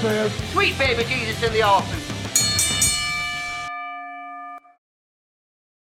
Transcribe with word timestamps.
Sweet 0.00 0.78
baby 0.78 1.04
Jesus 1.04 1.42
in 1.42 1.52
the 1.52 1.60
office. 1.60 2.08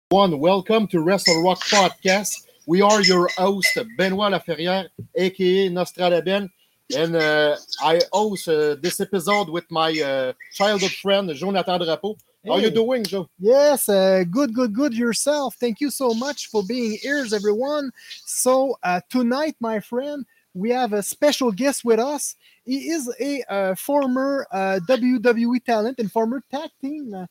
One, 0.09 0.39
welcome 0.39 0.87
to 0.87 0.99
Wrestle 1.01 1.43
Rock 1.43 1.59
Podcast. 1.65 2.47
We 2.65 2.81
are 2.81 3.03
your 3.03 3.29
host, 3.37 3.77
Benoit 3.97 4.31
Laferrière, 4.33 4.87
aka 5.13 5.69
Nostradaben, 5.69 6.49
and 6.97 7.15
uh, 7.15 7.55
I 7.83 8.01
host 8.11 8.47
uh, 8.49 8.77
this 8.81 8.99
episode 8.99 9.47
with 9.47 9.69
my 9.69 9.91
uh, 9.91 10.33
childhood 10.55 10.89
friend, 10.93 11.31
Jonathan 11.35 11.79
Drapeau. 11.79 12.15
How 12.47 12.55
you 12.57 12.69
Hey. 12.69 12.73
doing, 12.73 13.03
Joe? 13.03 13.29
Yes, 13.37 13.89
uh, 13.89 14.23
good, 14.31 14.55
good, 14.55 14.73
good 14.73 14.95
yourself. 14.95 15.53
Thank 15.59 15.81
you 15.81 15.91
so 15.91 16.15
much 16.15 16.47
for 16.47 16.63
being 16.63 16.97
here, 16.99 17.23
everyone. 17.31 17.91
So 18.25 18.75
uh, 18.81 19.01
tonight, 19.07 19.55
my 19.59 19.79
friend, 19.79 20.25
we 20.53 20.69
have 20.71 20.93
a 20.93 21.03
special 21.03 21.51
guest 21.51 21.83
with 21.85 21.99
us. 21.99 22.35
He 22.65 22.89
is 22.89 23.13
a 23.19 23.43
uh, 23.49 23.75
former 23.75 24.47
uh, 24.51 24.79
WWE 24.87 25.63
talent 25.63 25.99
and 25.99 26.11
former 26.11 26.41
tag 26.51 26.69
team 26.81 27.13
uh, 27.13 27.25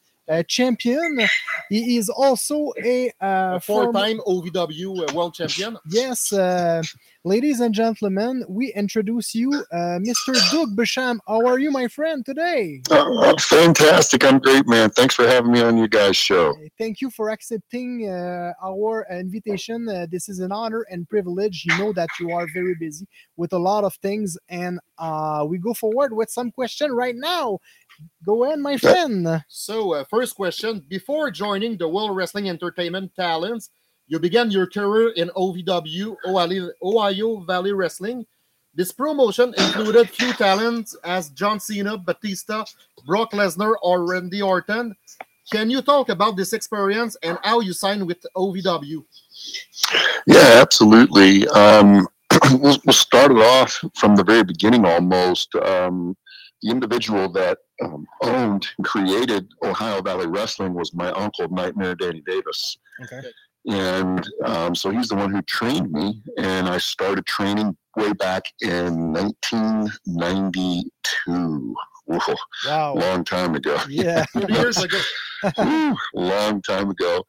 champion. 0.48 1.28
He 1.68 1.96
is 1.96 2.08
also 2.08 2.72
a, 2.82 3.08
uh, 3.20 3.56
A 3.56 3.60
four-time 3.60 4.18
OVW 4.26 5.08
uh, 5.08 5.14
world 5.14 5.34
champion. 5.34 5.76
Yes, 5.90 6.32
uh, 6.32 6.82
ladies 7.24 7.60
and 7.60 7.74
gentlemen, 7.74 8.44
we 8.48 8.72
introduce 8.74 9.34
you, 9.34 9.52
uh, 9.72 9.98
Mr. 10.00 10.34
Doug 10.50 10.76
Basham. 10.76 11.18
How 11.26 11.46
are 11.46 11.58
you, 11.58 11.70
my 11.70 11.88
friend, 11.88 12.24
today? 12.24 12.82
Oh, 12.90 13.36
fantastic. 13.38 14.24
I'm 14.24 14.38
great, 14.38 14.66
man. 14.66 14.90
Thanks 14.90 15.14
for 15.14 15.26
having 15.26 15.52
me 15.52 15.60
on 15.60 15.76
your 15.76 15.88
guys' 15.88 16.16
show. 16.16 16.50
Uh, 16.50 16.68
Thank 16.78 17.00
you 17.00 17.10
for 17.10 17.30
accepting 17.30 18.08
uh, 18.08 18.52
our 18.62 19.06
invitation. 19.10 19.88
Uh, 19.88 20.06
this 20.10 20.28
is 20.28 20.38
an 20.40 20.52
honor 20.52 20.86
and 20.90 21.08
privilege. 21.08 21.64
You 21.66 21.76
know 21.78 21.92
that 21.92 22.08
you 22.20 22.32
are 22.32 22.46
very 22.54 22.74
busy 22.74 23.06
with 23.36 23.52
a 23.52 23.58
lot 23.58 23.84
of 23.84 23.94
things, 23.96 24.38
and 24.48 24.80
uh, 24.98 25.44
we 25.46 25.58
go 25.58 25.74
forward 25.74 26.14
with 26.14 26.30
some 26.30 26.50
question 26.50 26.92
right 26.92 27.16
now. 27.16 27.58
Go 28.24 28.44
ahead, 28.44 28.58
my 28.58 28.76
friend. 28.76 29.44
So, 29.48 29.94
uh, 29.94 30.04
first 30.04 30.34
question: 30.36 30.84
Before 30.88 31.30
joining 31.30 31.76
the 31.76 31.88
World 31.88 32.16
Wrestling 32.16 32.48
Entertainment 32.48 33.14
Talents, 33.14 33.70
you 34.06 34.18
began 34.18 34.50
your 34.50 34.66
career 34.66 35.10
in 35.16 35.28
OVW, 35.30 36.16
Ohio, 36.26 36.70
Ohio 36.82 37.40
Valley 37.40 37.72
Wrestling. 37.72 38.26
This 38.74 38.92
promotion 38.92 39.54
included 39.58 40.08
few 40.08 40.32
talents 40.34 40.96
as 41.04 41.30
John 41.30 41.58
Cena, 41.58 41.98
Batista, 41.98 42.64
Brock 43.06 43.32
Lesnar, 43.32 43.74
or 43.82 44.06
Randy 44.06 44.40
Orton. 44.40 44.94
Can 45.50 45.70
you 45.70 45.80
talk 45.80 46.10
about 46.10 46.36
this 46.36 46.52
experience 46.52 47.16
and 47.22 47.38
how 47.42 47.60
you 47.60 47.72
signed 47.72 48.06
with 48.06 48.24
OVW? 48.36 49.04
Yeah, 50.26 50.60
absolutely. 50.60 51.48
Um, 51.48 52.06
we'll, 52.52 52.78
we'll 52.84 52.92
start 52.92 53.32
it 53.32 53.38
off 53.38 53.82
from 53.94 54.14
the 54.14 54.24
very 54.24 54.44
beginning 54.44 54.84
almost. 54.84 55.54
Um, 55.56 56.16
the 56.62 56.70
individual 56.70 57.28
that 57.32 57.58
um, 57.82 58.06
owned 58.22 58.66
and 58.78 58.86
created 58.86 59.48
Ohio 59.62 60.00
Valley 60.02 60.26
Wrestling 60.26 60.74
was 60.74 60.92
my 60.94 61.10
uncle, 61.12 61.48
Nightmare 61.48 61.94
Danny 61.94 62.22
Davis. 62.26 62.78
Okay. 63.04 63.22
And 63.66 64.26
um, 64.44 64.74
so 64.74 64.90
he's 64.90 65.08
the 65.08 65.14
one 65.16 65.32
who 65.32 65.42
trained 65.42 65.90
me, 65.92 66.20
and 66.38 66.68
I 66.68 66.78
started 66.78 67.26
training 67.26 67.76
way 67.96 68.12
back 68.14 68.44
in 68.62 69.12
1992. 69.12 71.74
Whoa, 72.06 72.34
Wow. 72.66 72.94
long 72.94 73.22
time 73.22 73.54
ago. 73.54 73.76
Yeah. 73.86 74.24
years 74.48 74.82
ago. 74.82 74.98
Long 76.14 76.62
time 76.62 76.88
ago. 76.90 77.22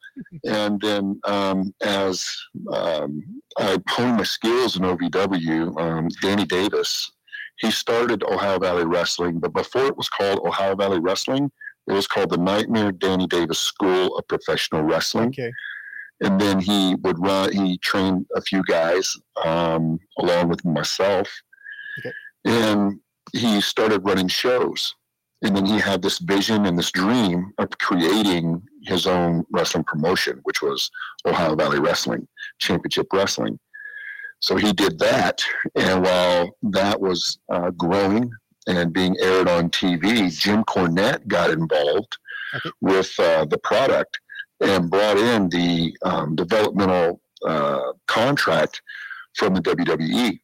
And 0.44 0.80
then 0.80 1.20
um, 1.24 1.74
as 1.82 2.24
um, 2.72 3.22
I 3.58 3.76
honed 3.90 4.16
my 4.16 4.22
skills 4.22 4.76
in 4.78 4.84
OVW, 4.84 5.78
um, 5.78 6.08
Danny 6.22 6.46
Davis, 6.46 7.12
he 7.60 7.70
started 7.70 8.22
Ohio 8.24 8.58
Valley 8.58 8.84
Wrestling, 8.84 9.38
but 9.38 9.52
before 9.52 9.86
it 9.86 9.96
was 9.96 10.08
called 10.08 10.40
Ohio 10.46 10.74
Valley 10.74 10.98
Wrestling, 10.98 11.50
it 11.88 11.92
was 11.92 12.06
called 12.06 12.30
the 12.30 12.38
Nightmare 12.38 12.92
Danny 12.92 13.26
Davis 13.26 13.58
School 13.58 14.16
of 14.16 14.26
Professional 14.28 14.82
Wrestling. 14.82 15.28
Okay. 15.28 15.52
And 16.22 16.40
then 16.40 16.60
he 16.60 16.94
would 17.02 17.18
run, 17.18 17.52
he 17.52 17.78
trained 17.78 18.26
a 18.34 18.40
few 18.40 18.62
guys 18.64 19.14
um, 19.44 19.98
along 20.18 20.48
with 20.48 20.64
myself. 20.64 21.30
Okay. 21.98 22.12
And 22.44 23.00
he 23.32 23.60
started 23.60 24.04
running 24.04 24.28
shows. 24.28 24.94
And 25.42 25.56
then 25.56 25.64
he 25.64 25.78
had 25.78 26.02
this 26.02 26.18
vision 26.18 26.66
and 26.66 26.78
this 26.78 26.90
dream 26.90 27.52
of 27.58 27.70
creating 27.78 28.62
his 28.84 29.06
own 29.06 29.44
wrestling 29.50 29.84
promotion, 29.84 30.40
which 30.42 30.60
was 30.60 30.90
Ohio 31.26 31.54
Valley 31.56 31.80
Wrestling, 31.80 32.26
Championship 32.58 33.06
Wrestling. 33.12 33.58
So 34.40 34.56
he 34.56 34.72
did 34.72 34.98
that. 34.98 35.42
And 35.76 36.02
while 36.02 36.56
that 36.62 37.00
was 37.00 37.38
uh, 37.50 37.70
growing 37.70 38.30
and 38.66 38.92
being 38.92 39.16
aired 39.20 39.48
on 39.48 39.70
TV, 39.70 40.30
Jim 40.38 40.64
Cornette 40.64 41.26
got 41.28 41.50
involved 41.50 42.16
Okay. 42.56 42.70
with 42.80 43.14
uh, 43.20 43.44
the 43.44 43.58
product 43.58 44.18
and 44.60 44.90
brought 44.90 45.18
in 45.18 45.48
the 45.50 45.96
um, 46.02 46.34
developmental 46.34 47.20
uh, 47.46 47.92
contract 48.08 48.82
from 49.36 49.54
the 49.54 49.60
WWE. 49.62 50.40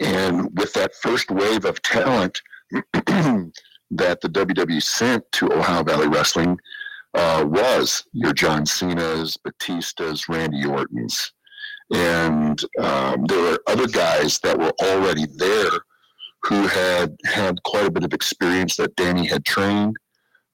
And 0.00 0.50
with 0.58 0.74
that 0.74 0.94
first 0.96 1.30
wave 1.30 1.64
of 1.64 1.80
talent 1.80 2.42
that 2.92 4.20
the 4.20 4.28
WWE 4.28 4.82
sent 4.82 5.24
to 5.32 5.52
Ohio 5.52 5.82
Valley 5.84 6.08
Wrestling 6.08 6.58
uh, 7.14 7.44
was 7.46 8.04
your 8.12 8.32
John 8.34 8.66
Cena's, 8.66 9.36
Batista's, 9.38 10.28
Randy 10.28 10.66
Orton's. 10.66 11.32
And 11.92 12.62
um, 12.80 13.24
there 13.26 13.40
were 13.42 13.58
other 13.66 13.86
guys 13.86 14.38
that 14.40 14.58
were 14.58 14.72
already 14.82 15.26
there 15.36 15.70
who 16.42 16.66
had 16.66 17.16
had 17.24 17.62
quite 17.64 17.86
a 17.86 17.90
bit 17.90 18.04
of 18.04 18.12
experience 18.12 18.76
that 18.76 18.96
Danny 18.96 19.26
had 19.26 19.44
trained. 19.44 19.96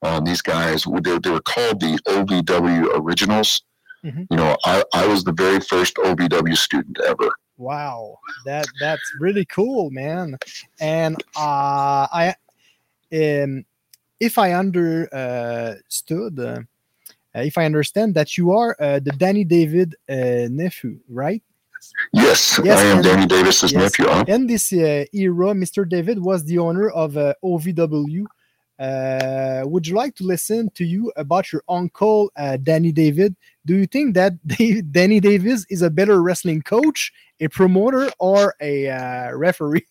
Um, 0.02 0.24
these 0.24 0.42
guys, 0.42 0.84
they, 1.02 1.18
they 1.18 1.30
were 1.30 1.40
called 1.40 1.80
the 1.80 1.98
OVW 2.06 2.98
Originals. 3.00 3.62
Mhm. 4.04 4.26
You 4.30 4.36
know, 4.36 4.56
I, 4.64 4.82
I 4.94 5.06
was 5.06 5.24
the 5.24 5.32
very 5.32 5.60
first 5.60 5.96
OVW 5.96 6.56
student 6.56 6.98
ever. 7.06 7.28
Wow, 7.58 8.18
that 8.46 8.66
that's 8.80 9.02
really 9.20 9.44
cool, 9.44 9.90
man. 9.90 10.38
And 10.80 11.16
uh, 11.36 12.06
I, 12.10 12.34
um, 13.12 13.66
if 14.18 14.38
I 14.38 14.52
understood, 14.52 16.38
uh, 16.40 16.60
if 17.34 17.56
I 17.58 17.64
understand 17.64 18.14
that 18.14 18.36
you 18.36 18.52
are 18.52 18.76
uh, 18.80 19.00
the 19.00 19.12
Danny 19.12 19.44
David 19.44 19.94
uh, 20.08 20.48
nephew, 20.50 20.98
right? 21.08 21.42
Yes, 22.12 22.60
Yes, 22.62 22.78
I 22.78 22.84
am 22.84 22.96
and- 22.96 23.04
Danny 23.04 23.26
Davis's 23.26 23.72
yes. 23.72 23.82
nephew. 23.82 24.06
Huh? 24.06 24.24
In 24.28 24.46
this 24.46 24.72
uh, 24.72 25.04
era, 25.12 25.54
Mr. 25.54 25.88
David 25.88 26.18
was 26.22 26.44
the 26.44 26.58
owner 26.58 26.90
of 26.90 27.16
uh, 27.16 27.34
OVW. 27.42 28.24
Uh, 28.78 29.62
would 29.66 29.86
you 29.86 29.94
like 29.94 30.14
to 30.14 30.24
listen 30.24 30.70
to 30.70 30.84
you 30.84 31.12
about 31.16 31.52
your 31.52 31.62
uncle 31.68 32.30
uh, 32.36 32.56
Danny 32.56 32.92
David? 32.92 33.36
Do 33.66 33.76
you 33.76 33.86
think 33.86 34.14
that 34.14 34.32
Dave, 34.46 34.90
Danny 34.90 35.20
Davis 35.20 35.66
is 35.68 35.82
a 35.82 35.90
better 35.90 36.22
wrestling 36.22 36.62
coach, 36.62 37.12
a 37.40 37.48
promoter, 37.48 38.10
or 38.18 38.54
a 38.60 38.88
uh, 38.88 39.32
referee? 39.36 39.86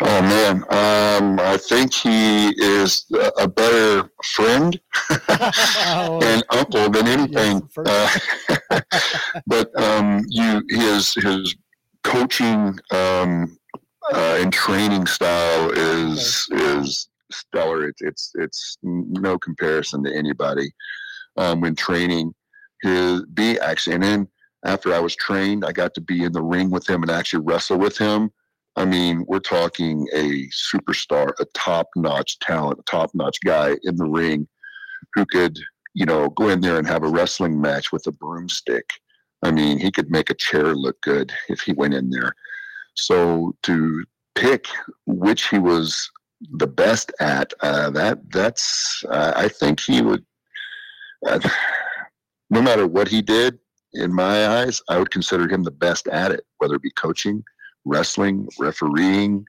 Oh 0.00 0.22
man, 0.22 0.56
um, 0.70 1.38
I 1.40 1.56
think 1.58 1.92
he 1.92 2.48
is 2.60 3.04
a 3.38 3.46
better 3.48 4.08
friend 4.24 4.80
Oh, 5.44 6.20
and 6.22 6.44
uncle 6.50 6.88
than 6.90 7.08
anything. 7.08 7.66
For- 7.68 7.84
uh, 7.86 8.08
but 9.46 9.80
um, 9.80 10.24
you, 10.28 10.62
his 10.68 11.14
his 11.14 11.54
coaching 12.04 12.78
um, 12.92 13.58
uh, 14.12 14.38
and 14.40 14.52
training 14.52 15.06
style 15.06 15.70
is 15.70 16.46
is 16.52 17.08
stellar. 17.30 17.88
It's 17.88 18.00
it's 18.02 18.32
it's 18.34 18.78
no 18.82 19.38
comparison 19.38 20.04
to 20.04 20.14
anybody. 20.14 20.72
Um, 21.36 21.60
when 21.60 21.74
training, 21.74 22.34
his 22.82 23.24
be 23.34 23.58
actually, 23.60 23.94
and 23.94 24.04
then 24.04 24.28
after 24.64 24.94
I 24.94 25.00
was 25.00 25.16
trained, 25.16 25.64
I 25.64 25.72
got 25.72 25.94
to 25.94 26.00
be 26.00 26.24
in 26.24 26.32
the 26.32 26.42
ring 26.42 26.70
with 26.70 26.88
him 26.88 27.02
and 27.02 27.10
actually 27.10 27.44
wrestle 27.44 27.78
with 27.78 27.98
him. 27.98 28.30
I 28.76 28.84
mean, 28.84 29.24
we're 29.26 29.40
talking 29.40 30.06
a 30.14 30.48
superstar, 30.48 31.32
a 31.40 31.44
top-notch 31.52 32.38
talent, 32.38 32.78
a 32.78 32.82
top-notch 32.90 33.38
guy 33.44 33.76
in 33.82 33.96
the 33.96 34.08
ring 34.08 34.48
who 35.14 35.24
could, 35.26 35.58
you 35.94 36.06
know, 36.06 36.30
go 36.30 36.48
in 36.48 36.60
there 36.60 36.78
and 36.78 36.86
have 36.86 37.02
a 37.02 37.08
wrestling 37.08 37.60
match 37.60 37.92
with 37.92 38.06
a 38.06 38.12
broomstick. 38.12 38.88
I 39.42 39.50
mean, 39.50 39.78
he 39.78 39.90
could 39.90 40.10
make 40.10 40.30
a 40.30 40.34
chair 40.34 40.74
look 40.74 41.00
good 41.02 41.32
if 41.48 41.60
he 41.60 41.72
went 41.72 41.94
in 41.94 42.10
there. 42.10 42.34
So 42.94 43.54
to 43.64 44.04
pick 44.34 44.66
which 45.06 45.48
he 45.48 45.58
was 45.58 46.10
the 46.52 46.66
best 46.66 47.12
at, 47.20 47.52
uh, 47.60 47.90
that 47.90 48.30
that's 48.30 49.04
uh, 49.08 49.32
I 49.36 49.48
think 49.48 49.80
he 49.80 50.02
would. 50.02 50.24
Uh, 51.26 51.40
no 52.50 52.60
matter 52.60 52.86
what 52.86 53.08
he 53.08 53.22
did, 53.22 53.58
in 53.94 54.12
my 54.12 54.46
eyes, 54.60 54.80
I 54.88 54.98
would 54.98 55.10
consider 55.10 55.48
him 55.48 55.62
the 55.62 55.70
best 55.70 56.08
at 56.08 56.32
it, 56.32 56.44
whether 56.58 56.76
it 56.76 56.82
be 56.82 56.90
coaching, 56.92 57.44
wrestling, 57.84 58.48
refereeing, 58.58 59.44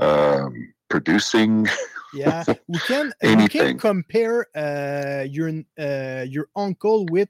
um, 0.00 0.74
producing. 0.88 1.66
yeah 2.16 2.44
we 2.68 2.78
can 2.80 3.12
we 3.22 3.48
can 3.48 3.78
compare 3.78 4.46
uh, 4.56 5.22
your 5.22 5.50
uh, 5.78 6.24
your 6.28 6.48
uncle 6.56 7.06
with 7.06 7.28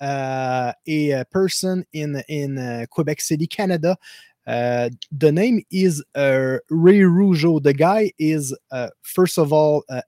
uh, 0.00 0.72
a, 0.88 1.12
uh, 1.12 1.24
person 1.30 1.84
in 1.92 2.22
in 2.28 2.58
uh, 2.58 2.86
Quebec 2.90 3.20
City, 3.20 3.46
Canada. 3.46 3.96
Uh, 4.46 4.90
the 5.12 5.30
name 5.30 5.62
is 5.70 6.04
uh, 6.16 6.56
Ray 6.68 7.00
Rougeau. 7.00 7.62
The 7.62 7.72
guy 7.72 8.12
is 8.18 8.56
uh, 8.72 8.88
first 9.02 9.38
of 9.38 9.52
all 9.52 9.84
uh, 9.88 10.02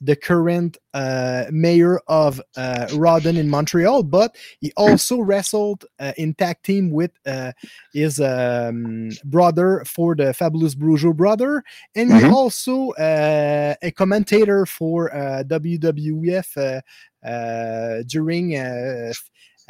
the 0.00 0.16
current 0.16 0.78
uh, 0.94 1.44
mayor 1.50 2.00
of 2.06 2.40
uh, 2.56 2.86
Rawdon 2.94 3.36
in 3.36 3.48
Montreal, 3.48 4.02
but 4.04 4.36
he 4.60 4.72
also 4.76 5.18
wrestled 5.20 5.84
uh, 5.98 6.12
in 6.16 6.34
tag 6.34 6.56
team 6.62 6.90
with 6.90 7.10
uh, 7.26 7.52
his 7.92 8.20
um, 8.20 9.10
brother 9.24 9.82
for 9.86 10.14
the 10.14 10.32
Fabulous 10.34 10.74
Rougeau 10.76 11.14
brother, 11.14 11.62
and 11.94 12.12
he's 12.12 12.22
Mhm. 12.22 12.32
also 12.32 12.90
uh, 12.92 13.74
a 13.82 13.90
commentator 13.92 14.66
for 14.66 15.14
uh, 15.14 15.42
WWF 15.44 16.56
uh, 16.56 16.80
uh, 17.26 18.02
during 18.06 18.56
uh, 18.56 19.12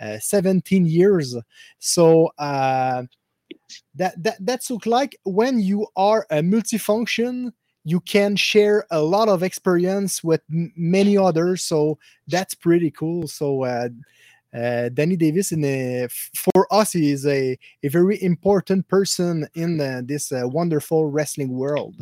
uh, 0.00 0.18
17 0.20 0.86
years. 0.86 1.34
So 1.78 2.30
uh, 2.38 3.04
that 3.94 4.22
that 4.22 4.36
that's 4.40 4.70
look 4.70 4.86
like 4.86 5.16
when 5.24 5.60
you 5.60 5.86
are 5.96 6.26
a 6.30 6.36
multifunction 6.42 7.52
you 7.88 8.00
can 8.00 8.36
share 8.36 8.84
a 8.90 9.00
lot 9.00 9.28
of 9.28 9.42
experience 9.42 10.22
with 10.22 10.42
many 10.48 11.16
others 11.16 11.64
so 11.64 11.98
that's 12.28 12.54
pretty 12.54 12.90
cool. 12.90 13.26
So 13.26 13.64
uh, 13.64 13.88
uh, 14.56 14.88
danny 14.90 15.16
davis 15.16 15.52
in 15.52 15.64
a, 15.64 16.08
for 16.34 16.66
us 16.72 16.94
is 16.94 17.26
a, 17.26 17.58
a 17.82 17.88
very 17.88 18.22
important 18.22 18.88
person 18.88 19.46
in 19.54 19.80
uh, 19.80 20.02
this 20.04 20.32
uh, 20.32 20.42
wonderful 20.44 21.10
wrestling 21.10 21.50
world. 21.50 21.96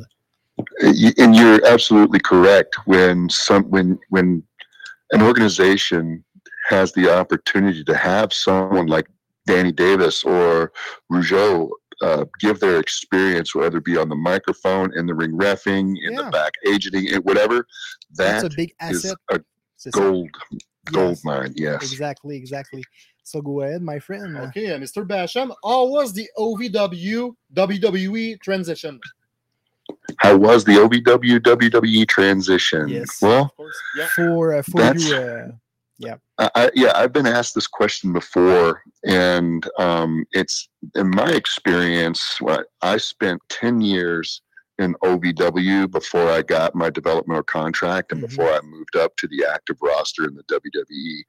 And 0.81 1.37
you're 1.37 1.65
absolutely 1.67 2.21
correct. 2.21 2.77
When 2.87 3.29
some 3.29 3.65
when 3.65 3.99
when 4.09 4.43
an 5.13 5.21
organization 5.21 6.25
has 6.69 6.93
the 6.93 7.15
opportunity 7.15 7.85
to 7.85 7.95
have 7.95 8.33
someone 8.33 8.87
like 8.87 9.07
Danny 9.47 9.71
Davis 9.71 10.25
or 10.25 10.73
Rougeau 11.13 11.69
uh, 12.03 12.25
give 12.41 12.61
their 12.61 12.79
experience, 12.79 13.55
whether 13.55 13.79
it 13.79 13.85
be 13.85 13.97
on 13.97 14.09
the 14.09 14.15
microphone, 14.15 14.97
in 14.99 15.07
the 15.07 15.15
ring 15.15 15.33
refing, 15.33 15.95
in 16.05 16.13
Yeah. 16.13 16.23
the 16.23 16.31
back 16.31 16.53
agenting, 16.67 17.13
and 17.13 17.25
whatever, 17.25 17.67
that's 18.15 18.45
a 18.45 18.51
big 18.57 18.71
is 18.83 19.05
asset 19.05 19.17
a 19.31 19.41
C'est 19.79 19.91
ça. 19.91 19.99
gold 19.99 20.31
gold 20.93 21.19
mine. 21.25 21.53
Yes. 21.57 21.83
exactly 21.83 22.37
exactly 22.37 22.83
so 23.25 23.41
go 23.43 23.63
ahead 23.63 23.83
my 23.83 23.99
friend 23.99 24.37
Okay, 24.37 24.73
uh, 24.73 24.79
Mr. 24.79 25.05
Basham, 25.07 25.49
how 25.65 25.85
was 25.87 26.13
the 26.13 26.29
OVW 26.39 27.35
WWE 27.55 28.17
E 28.19 28.37
transition? 28.37 29.01
How 30.19 30.37
was 30.37 30.65
the 30.65 30.73
OVW 30.75 31.41
WWE 31.41 32.09
transition? 32.09 32.89
Yes. 32.89 33.21
Well, 33.23 33.53
yeah. 33.97 34.07
for 34.15 34.55
uh, 34.55 34.63
for 34.63 34.81
you 34.95 35.15
uh, 35.17 35.49
I, 36.39 36.51
I, 36.55 36.71
yeah, 36.75 36.93
I've 36.95 37.13
been 37.13 37.27
asked 37.27 37.55
this 37.55 37.67
question 37.67 38.13
before, 38.13 38.83
and 39.07 39.67
um, 39.79 40.25
it's 40.33 40.69
in 40.95 41.11
my 41.11 41.31
experience. 41.33 42.39
I 42.83 42.97
spent 42.99 43.41
ten 43.49 43.81
years 43.81 44.43
in 44.79 44.95
OVW 45.03 45.91
before 45.91 46.31
I 46.31 46.43
got 46.43 46.75
my 46.75 46.91
developmental 46.91 47.43
contract, 47.45 48.13
and 48.13 48.21
Mhm. 48.23 48.29
before 48.29 48.51
I 48.53 48.61
moved 48.61 48.95
up 48.97 49.17
to 49.17 49.27
the 49.29 49.47
active 49.51 49.79
roster 49.81 50.25
in 50.25 50.35
the 50.35 50.43
WWE. 50.45 51.25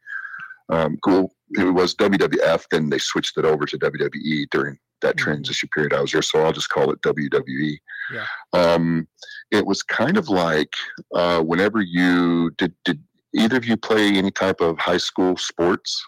Um, 0.69 0.97
cool. 1.01 1.33
It 1.51 1.73
was 1.73 1.95
WWF, 1.95 2.65
then 2.71 2.89
they 2.89 2.97
switched 2.97 3.37
it 3.37 3.45
over 3.45 3.65
to 3.65 3.77
WWE 3.77 4.47
during 4.51 4.77
that 5.01 5.15
Mhm. 5.15 5.19
transition 5.19 5.69
period 5.73 5.93
I 5.93 6.01
was 6.01 6.11
there. 6.11 6.21
So 6.21 6.41
I'll 6.43 6.51
just 6.51 6.67
call 6.69 6.91
it 6.91 7.01
WWE. 7.03 7.79
Yeah. 8.11 8.25
Um, 8.51 9.07
it 9.51 9.65
was 9.65 9.81
kind 9.81 10.17
of 10.17 10.27
like 10.27 10.73
uh, 11.15 11.41
whenever 11.41 11.79
you 11.81 12.51
did 12.57 12.73
did 12.83 13.01
either 13.35 13.57
of 13.57 13.65
you 13.65 13.77
play 13.77 14.07
any 14.09 14.31
type 14.31 14.61
of 14.61 14.77
high 14.79 14.97
school 14.97 15.35
sports? 15.37 16.05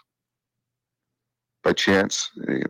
By 1.62 1.72
chance? 1.72 2.30
Eh, 2.48 2.62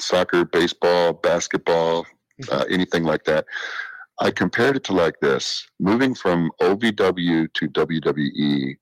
soccer 0.00 0.44
baseball 0.44 1.12
basketball 1.14 2.04
uh, 2.50 2.64
anything 2.70 3.04
like 3.04 3.24
that. 3.24 3.46
I 4.20 4.30
compared 4.30 4.76
it 4.76 4.84
to 4.84 4.92
like 4.92 5.14
this. 5.20 5.66
Moving 5.78 6.14
from 6.14 6.50
ovw 6.60 7.52
to 7.54 7.68
wwe 7.68 8.76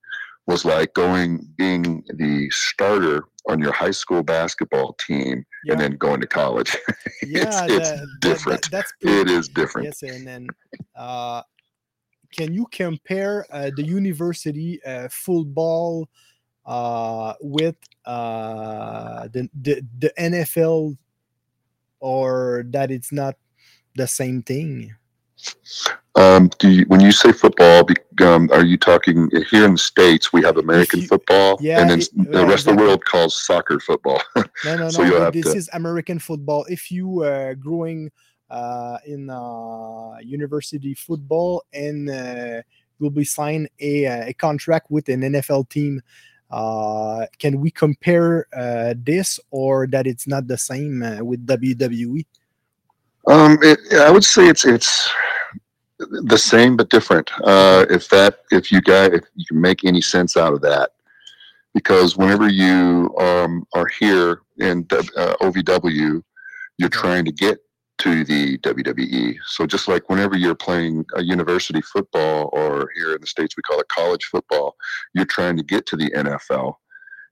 was 0.47 0.63
like 0.65 0.93
going 0.93 1.45
being 1.57 2.03
the 2.15 2.49
starter 2.51 3.23
on 3.49 3.59
your 3.59 3.71
high 3.73 3.91
school 3.91 4.23
basketball 4.23 4.93
team 4.93 5.43
Yeah. 5.63 5.73
and 5.73 5.81
then 5.81 5.91
going 5.97 6.21
to 6.21 6.27
college. 6.27 6.75
Yeah 7.25 7.65
it's 7.67 7.91
that- 7.91 8.07
different. 8.21 8.61
that- 8.63 8.71
that's 8.71 8.93
pretty 9.01 9.21
it 9.21 9.29
is 9.29 9.47
different. 9.47 9.85
Yes, 9.85 10.03
and 10.03 10.27
then 10.27 10.47
uh, 10.95 11.41
can 12.35 12.53
you 12.53 12.67
compare 12.71 13.45
uh, 13.51 13.71
the 13.75 13.83
university 13.83 14.83
uh, 14.83 15.07
football 15.11 16.09
uh, 16.65 17.33
with 17.41 17.75
uh, 18.05 19.27
the, 19.31 19.49
the 19.61 19.81
the 19.99 20.11
NFL, 20.19 20.97
or 21.99 22.65
that 22.69 22.91
it's 22.91 23.11
not 23.11 23.35
the 23.95 24.07
same 24.07 24.41
thing? 24.41 24.93
Um, 26.15 26.49
do 26.59 26.69
you, 26.69 26.85
when 26.87 27.01
you 27.01 27.11
say 27.11 27.31
football, 27.33 27.85
um, 28.21 28.49
are 28.51 28.63
you 28.65 28.77
talking 28.77 29.29
here 29.51 29.65
in 29.65 29.73
the 29.73 29.77
states? 29.77 30.31
We 30.31 30.41
have 30.43 30.57
American 30.57 31.01
you- 31.01 31.07
football, 31.07 31.57
yeah, 31.61 31.81
and 31.81 31.89
then 31.89 31.99
it- 31.99 32.31
the 32.31 32.45
rest 32.45 32.67
of 32.67 32.75
the 32.77 32.81
world 32.83 33.03
calls 33.05 33.37
soccer 33.45 33.79
football. 33.79 34.21
No, 34.63 34.77
no, 34.77 34.89
So 34.95 35.03
no. 35.03 35.09
you'll 35.09 35.19
but 35.19 35.23
have 35.25 35.33
this 35.33 35.51
to- 35.51 35.57
is 35.57 35.69
American 35.73 36.19
football. 36.19 36.65
If 36.69 36.89
you 36.91 37.23
uh, 37.23 37.53
growing 37.55 38.11
in 39.05 39.29
uh, 39.29 40.17
university 40.21 40.93
football 40.93 41.63
and 41.73 42.09
uh, 42.09 42.61
you'll 42.99 43.09
be 43.09 43.23
signed 43.23 43.69
a, 43.79 44.05
uh, 44.05 44.25
a 44.27 44.33
contract 44.33 44.89
with 44.89 45.09
an 45.09 45.21
NFL 45.21 45.69
team, 45.69 46.01
uh, 46.51 47.25
can 47.39 47.59
we 47.59 47.71
compare 47.71 48.47
uh, 48.55 48.93
this 48.97 49.39
or 49.51 49.87
that 49.87 50.07
it's 50.07 50.27
not 50.27 50.47
the 50.47 50.57
same 50.57 51.03
uh, 51.03 51.23
with 51.23 51.45
WWE? 51.45 52.25
um, 53.27 53.57
it, 53.61 53.79
I 53.93 54.11
would 54.11 54.23
say 54.23 54.47
it's 54.47 54.65
it's 54.65 55.09
the 55.99 56.37
same 56.37 56.77
but 56.77 56.89
different. 56.89 57.31
Uh, 57.43 57.85
if 57.89 58.07
that 58.09 58.39
if 58.51 58.71
you 58.71 58.81
guys 58.81 59.11
if 59.13 59.23
you 59.35 59.45
can 59.47 59.61
make 59.61 59.83
any 59.83 60.01
sense 60.01 60.37
out 60.37 60.53
of 60.53 60.61
that, 60.61 60.91
because 61.73 62.15
whenever 62.15 62.47
you 62.47 63.13
um, 63.19 63.65
are 63.73 63.87
here 63.99 64.41
in 64.57 64.85
uh, 64.91 65.35
OVW, 65.41 66.21
you're 66.77 66.89
trying 66.89 67.25
to 67.25 67.31
get 67.31 67.59
to 67.99 68.23
the 68.23 68.57
WWE. 68.59 69.35
So 69.45 69.65
just 69.65 69.87
like 69.87 70.09
whenever 70.09 70.35
you're 70.35 70.55
playing 70.55 71.05
a 71.15 71.23
university 71.23 71.81
football, 71.81 72.49
or 72.53 72.89
here 72.95 73.13
in 73.15 73.21
the 73.21 73.27
states 73.27 73.55
we 73.55 73.63
call 73.63 73.79
it 73.79 73.87
college 73.87 74.25
football, 74.25 74.75
you're 75.13 75.25
trying 75.25 75.57
to 75.57 75.63
get 75.63 75.85
to 75.87 75.95
the 75.95 76.09
NFL. 76.11 76.75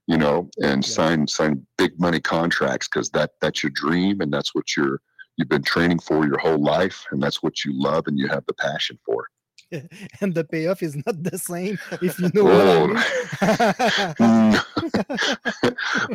You 0.06 0.18
know, 0.18 0.50
and 0.62 0.86
Yeah. 0.86 0.94
sign 0.94 1.26
sign 1.26 1.66
big 1.78 1.98
money 1.98 2.20
contracts 2.20 2.88
because 2.88 3.10
that 3.10 3.30
that's 3.40 3.62
your 3.62 3.70
dream 3.74 4.20
and 4.20 4.32
that's 4.32 4.54
what 4.54 4.76
you're 4.76 5.00
you've 5.36 5.48
been 5.48 5.62
training 5.62 5.98
for 5.98 6.26
your 6.26 6.38
whole 6.38 6.62
life 6.62 7.04
and 7.10 7.22
that's 7.22 7.42
what 7.42 7.64
you 7.64 7.72
love 7.74 8.04
and 8.06 8.18
you 8.18 8.28
have 8.28 8.44
the 8.46 8.52
passion 8.54 8.98
for. 9.04 9.26
and 10.20 10.34
the 10.34 10.44
payoff 10.44 10.82
is 10.82 10.94
not 11.06 11.22
the 11.22 11.38
same, 11.38 11.78
if 12.02 12.18
you 12.18 12.30
know 12.34 12.44
what 12.44 12.66
I 12.66 12.86
mean. 12.86 12.96
Mm. 14.20 14.64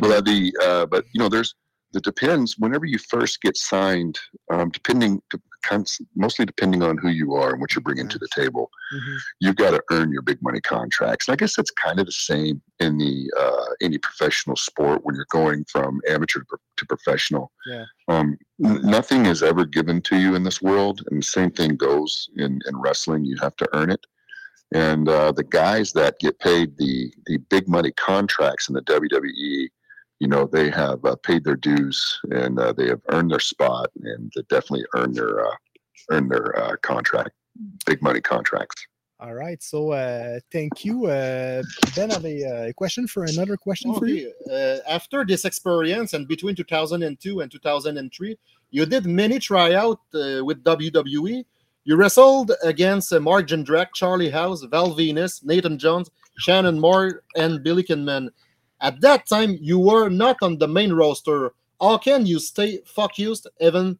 well, 0.00 0.22
the 0.22 0.56
uh, 0.62 0.86
but 0.86 1.04
you 1.12 1.18
know, 1.20 1.28
there's 1.28 1.54
it 1.94 2.04
depends. 2.04 2.56
Whenever 2.58 2.84
you 2.86 2.98
first 2.98 3.40
get 3.42 3.56
signed, 3.56 4.18
um, 4.52 4.70
depending, 4.70 5.20
mostly 6.16 6.44
depending 6.46 6.82
on 6.82 6.96
who 6.98 7.08
you 7.08 7.34
are 7.34 7.50
and 7.50 7.60
what 7.60 7.74
you're 7.74 7.82
bringing 7.82 8.08
to 8.08 8.18
the 8.18 8.28
table, 8.34 8.70
Mhm. 8.94 9.18
you've 9.40 9.56
got 9.56 9.70
to 9.72 9.82
earn 9.90 10.10
your 10.12 10.22
big 10.22 10.38
money 10.42 10.60
contracts. 10.60 11.28
And 11.28 11.32
I 11.34 11.36
guess 11.36 11.54
that's 11.56 11.70
kind 11.72 11.98
of 12.00 12.06
the 12.06 12.12
same 12.12 12.62
in 12.78 12.96
the 12.98 13.30
uh, 13.38 13.74
any 13.80 13.98
professional 13.98 14.56
sport 14.56 15.04
when 15.04 15.14
you're 15.14 15.26
going 15.30 15.64
from 15.64 16.00
amateur 16.08 16.40
to, 16.40 16.44
pro- 16.46 16.58
to 16.78 16.86
professional. 16.86 17.52
Yeah. 17.66 17.84
Um, 18.08 18.38
n- 18.64 18.80
nothing 18.82 19.26
is 19.26 19.42
ever 19.42 19.64
given 19.66 20.00
to 20.02 20.16
you 20.18 20.34
in 20.34 20.42
this 20.44 20.62
world, 20.62 21.02
and 21.10 21.20
the 21.20 21.26
same 21.26 21.50
thing 21.50 21.76
goes 21.76 22.28
in 22.36 22.60
in 22.66 22.76
wrestling. 22.80 23.24
You 23.24 23.36
have 23.42 23.56
to 23.56 23.68
earn 23.74 23.90
it. 23.90 24.06
And 24.72 25.08
uh, 25.08 25.32
the 25.32 25.42
guys 25.44 25.92
that 25.94 26.18
get 26.20 26.38
paid 26.38 26.76
the 26.78 27.12
the 27.26 27.38
big 27.38 27.68
money 27.68 27.90
contracts 27.92 28.68
in 28.68 28.74
the 28.74 28.82
WWE, 28.82 29.68
you 30.20 30.28
know, 30.28 30.46
they 30.46 30.70
have 30.70 31.04
uh, 31.04 31.16
paid 31.16 31.44
their 31.44 31.56
dues 31.56 32.20
and 32.30 32.58
uh, 32.58 32.72
they 32.72 32.88
have 32.88 33.00
earned 33.08 33.30
their 33.30 33.40
spot 33.40 33.90
and 34.02 34.30
they 34.36 34.42
definitely 34.42 34.84
earned 34.94 35.14
their 35.14 35.46
uh, 35.46 35.56
earned 36.10 36.30
their 36.30 36.58
uh, 36.58 36.76
contract, 36.82 37.30
big 37.86 38.02
money 38.02 38.20
contracts. 38.20 38.86
All 39.18 39.34
right. 39.34 39.62
So 39.62 39.92
uh, 39.92 40.40
thank 40.50 40.84
you. 40.84 41.06
Uh, 41.06 41.62
ben, 41.94 42.10
I 42.10 42.14
have 42.14 42.24
a, 42.24 42.68
a 42.68 42.72
question 42.72 43.06
for 43.06 43.24
another 43.24 43.56
question 43.56 43.94
for 43.94 44.06
you. 44.06 44.32
Uh, 44.50 44.78
after 44.88 45.26
this 45.26 45.44
experience 45.44 46.14
and 46.14 46.26
between 46.26 46.54
2002 46.54 47.40
and 47.40 47.50
2003, 47.50 48.38
you 48.70 48.86
did 48.86 49.04
many 49.04 49.38
tryout 49.38 50.00
uh, 50.14 50.42
with 50.42 50.64
WWE. 50.64 51.44
You 51.84 51.96
wrestled 51.96 52.52
against 52.62 53.12
uh, 53.12 53.20
Mark 53.20 53.48
Jindrak, 53.48 53.88
Charlie 53.94 54.30
Haas, 54.30 54.62
Val 54.62 54.94
Venis, 54.94 55.44
Nathan 55.44 55.78
Jones, 55.78 56.10
Shannon 56.38 56.80
Moore, 56.80 57.22
and 57.36 57.62
Billy 57.62 57.82
Kidman. 57.82 58.30
At 58.80 59.00
that 59.02 59.26
time, 59.26 59.58
you 59.60 59.78
were 59.78 60.08
not 60.08 60.36
on 60.42 60.58
the 60.58 60.68
main 60.68 60.92
roster. 60.92 61.52
How 61.80 61.98
can 61.98 62.26
you 62.26 62.38
stay 62.38 62.80
focused 62.86 63.46
even 63.60 63.98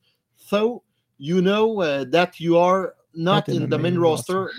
though 0.51 0.83
you 1.19 1.43
know 1.43 1.81
uh, 1.81 2.05
that 2.09 2.41
you 2.41 2.57
are 2.59 2.95
not, 3.15 3.49
in, 3.49 3.69
the 3.69 3.79
main, 3.79 3.99
roster? 3.99 4.51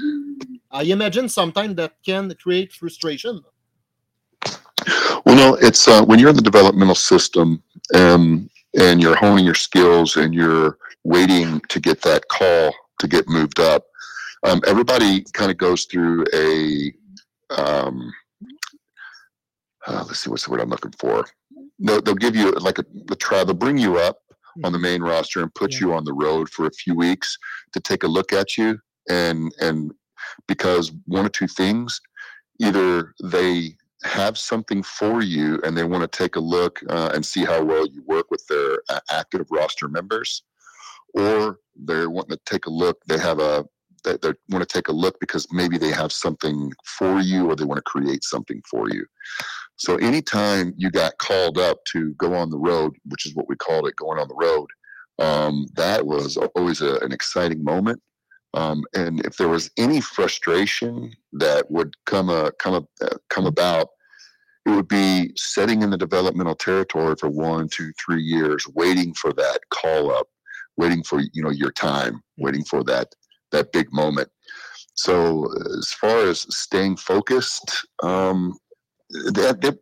I 0.71 0.83
imagine 0.83 1.27
sometimes 1.29 1.75
that 1.75 1.93
can 2.05 2.33
create 2.35 2.73
frustration. 2.73 3.43
Well, 5.25 5.35
no, 5.35 5.55
it's 5.55 5.87
uh, 5.87 6.03
when 6.05 6.19
you're 6.19 6.29
in 6.29 6.35
the 6.35 6.41
developmental 6.41 6.95
system 6.95 7.61
um, 7.93 8.49
and 8.79 9.01
you're 9.01 9.15
honing 9.15 9.45
your 9.45 9.55
skills 9.55 10.17
and 10.17 10.33
you're 10.33 10.77
waiting 11.03 11.61
to 11.69 11.79
get 11.79 12.01
that 12.01 12.27
call 12.27 12.73
to 12.99 13.07
get 13.07 13.27
moved 13.27 13.59
up. 13.59 13.85
Um, 14.43 14.61
everybody 14.65 15.23
kind 15.33 15.51
of 15.51 15.57
goes 15.57 15.85
through 15.85 16.25
a 16.33 16.93
um, 17.51 18.11
uh, 19.87 20.03
let's 20.07 20.19
see 20.19 20.29
what's 20.29 20.45
the 20.45 20.51
word 20.51 20.61
I'm 20.61 20.69
looking 20.69 20.93
for. 20.99 21.25
No, 21.79 21.99
they'll 21.99 22.15
give 22.15 22.35
you 22.35 22.51
like 22.51 22.77
a 22.79 22.85
the 23.05 23.15
try. 23.15 23.43
They'll 23.43 23.53
bring 23.55 23.77
you 23.77 23.97
up 23.97 24.19
on 24.63 24.71
the 24.71 24.79
main 24.79 25.01
roster 25.01 25.41
and 25.41 25.53
put 25.55 25.73
Yeah. 25.73 25.79
you 25.79 25.93
on 25.93 26.03
the 26.03 26.13
road 26.13 26.49
for 26.49 26.65
a 26.67 26.71
few 26.71 26.95
weeks 26.95 27.37
to 27.73 27.79
take 27.79 28.03
a 28.03 28.07
look 28.07 28.33
at 28.33 28.57
you 28.57 28.79
and 29.09 29.51
and 29.59 29.91
because 30.47 30.91
one 31.05 31.25
or 31.25 31.29
two 31.29 31.47
things 31.47 31.99
either 32.59 33.13
they 33.23 33.75
have 34.03 34.37
something 34.37 34.83
for 34.83 35.21
you 35.21 35.59
and 35.63 35.75
they 35.77 35.83
want 35.83 36.01
to 36.03 36.17
take 36.17 36.35
a 36.35 36.39
look 36.39 36.79
uh, 36.89 37.11
and 37.13 37.25
see 37.25 37.43
how 37.45 37.63
well 37.63 37.87
you 37.87 38.03
work 38.07 38.29
with 38.29 38.45
their 38.47 38.79
uh, 38.89 38.99
active 39.09 39.47
roster 39.51 39.87
members 39.87 40.43
or 41.13 41.59
they're 41.85 42.09
wanting 42.09 42.35
to 42.37 42.41
take 42.45 42.65
a 42.65 42.69
look 42.69 42.97
they 43.07 43.17
have 43.17 43.39
a 43.39 43.65
they, 44.03 44.17
they 44.21 44.33
want 44.49 44.67
to 44.67 44.73
take 44.73 44.87
a 44.87 44.93
look 44.93 45.19
because 45.19 45.47
maybe 45.51 45.77
they 45.77 45.91
have 45.91 46.11
something 46.11 46.71
for 46.97 47.19
you 47.19 47.49
or 47.49 47.55
they 47.55 47.65
want 47.65 47.77
to 47.77 47.91
create 47.91 48.23
something 48.23 48.61
for 48.69 48.89
you. 48.89 49.05
So 49.77 49.95
anytime 49.97 50.73
you 50.77 50.91
got 50.91 51.17
called 51.17 51.57
up 51.57 51.79
to 51.93 52.13
go 52.15 52.33
on 52.33 52.49
the 52.49 52.59
road 52.59 52.93
which 53.05 53.25
is 53.25 53.35
what 53.35 53.47
we 53.47 53.55
called 53.55 53.87
it 53.87 53.95
going 53.95 54.19
on 54.19 54.27
the 54.27 54.35
road 54.35 54.67
um, 55.21 55.67
that 55.75 56.05
was 56.05 56.37
always 56.55 56.81
a, 56.81 56.97
an 56.97 57.11
exciting 57.11 57.63
moment. 57.63 58.01
Um, 58.53 58.83
and 58.93 59.23
if 59.25 59.37
there 59.37 59.47
was 59.47 59.69
any 59.77 60.01
frustration 60.01 61.13
that 61.33 61.69
would 61.69 61.93
come 62.05 62.29
a, 62.29 62.51
come 62.53 62.73
a, 62.73 63.05
uh, 63.05 63.17
come 63.29 63.45
about, 63.45 63.87
it 64.65 64.71
would 64.71 64.87
be 64.87 65.31
sitting 65.37 65.83
in 65.83 65.89
the 65.89 65.97
developmental 65.97 66.55
territory 66.55 67.15
for 67.19 67.29
one, 67.29 67.69
two, 67.69 67.91
three 68.03 68.21
years, 68.21 68.65
waiting 68.75 69.13
for 69.13 69.31
that 69.33 69.59
call 69.69 70.11
up, 70.11 70.27
waiting 70.77 71.03
for 71.03 71.21
you 71.33 71.43
know 71.43 71.49
your 71.49 71.71
time, 71.71 72.21
waiting 72.37 72.63
for 72.63 72.83
that 72.83 73.13
that 73.51 73.71
big 73.71 73.91
moment. 73.91 74.29
So 74.95 75.51
as 75.77 75.91
far 75.93 76.25
as 76.27 76.41
staying 76.55 76.97
focused, 76.97 77.87
um, 78.03 78.57
that, 79.09 79.59
that 79.61 79.77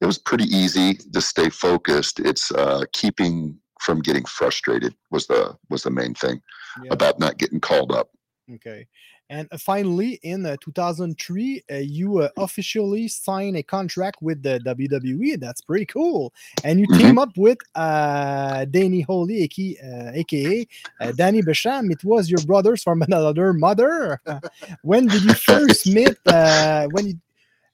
it 0.00 0.06
was 0.06 0.18
pretty 0.18 0.44
easy 0.44 0.94
to 0.94 1.20
stay 1.20 1.50
focused. 1.50 2.20
It's 2.20 2.50
uh, 2.52 2.84
keeping 2.92 3.58
from 3.80 4.00
getting 4.00 4.24
frustrated 4.24 4.94
was 5.10 5.26
the 5.26 5.56
was 5.70 5.82
the 5.82 5.90
main 5.90 6.14
thing 6.14 6.40
Yeah. 6.82 6.92
about 6.92 7.18
not 7.18 7.38
getting 7.38 7.60
called 7.60 7.92
up. 7.92 8.10
Okay. 8.54 8.86
And 9.30 9.46
uh, 9.52 9.58
finally, 9.58 10.18
in 10.24 10.44
uh, 10.44 10.56
2003, 10.60 11.62
uh, 11.70 11.74
you 11.76 12.18
uh, 12.18 12.28
officially 12.36 13.06
signed 13.06 13.56
a 13.56 13.62
contract 13.62 14.20
with 14.20 14.42
the 14.42 14.58
WWE. 14.66 15.38
That's 15.38 15.60
pretty 15.60 15.86
cool. 15.86 16.34
And 16.64 16.80
you 16.80 16.88
Mhm. 16.88 16.96
team 16.98 17.18
up 17.18 17.30
with 17.36 17.58
uh, 17.76 18.64
Danny 18.66 19.02
Holy, 19.02 19.44
aka, 19.44 20.66
Danny 21.14 21.42
Basham. 21.42 21.92
It 21.92 22.02
was 22.02 22.28
your 22.28 22.40
brothers 22.42 22.82
from 22.82 23.02
another 23.08 23.52
mother. 23.52 24.20
when 24.82 25.06
did 25.06 25.22
you 25.22 25.34
first 25.34 25.86
meet? 25.96 26.16
Uh, 26.26 26.88
when 26.88 27.06
you, 27.06 27.14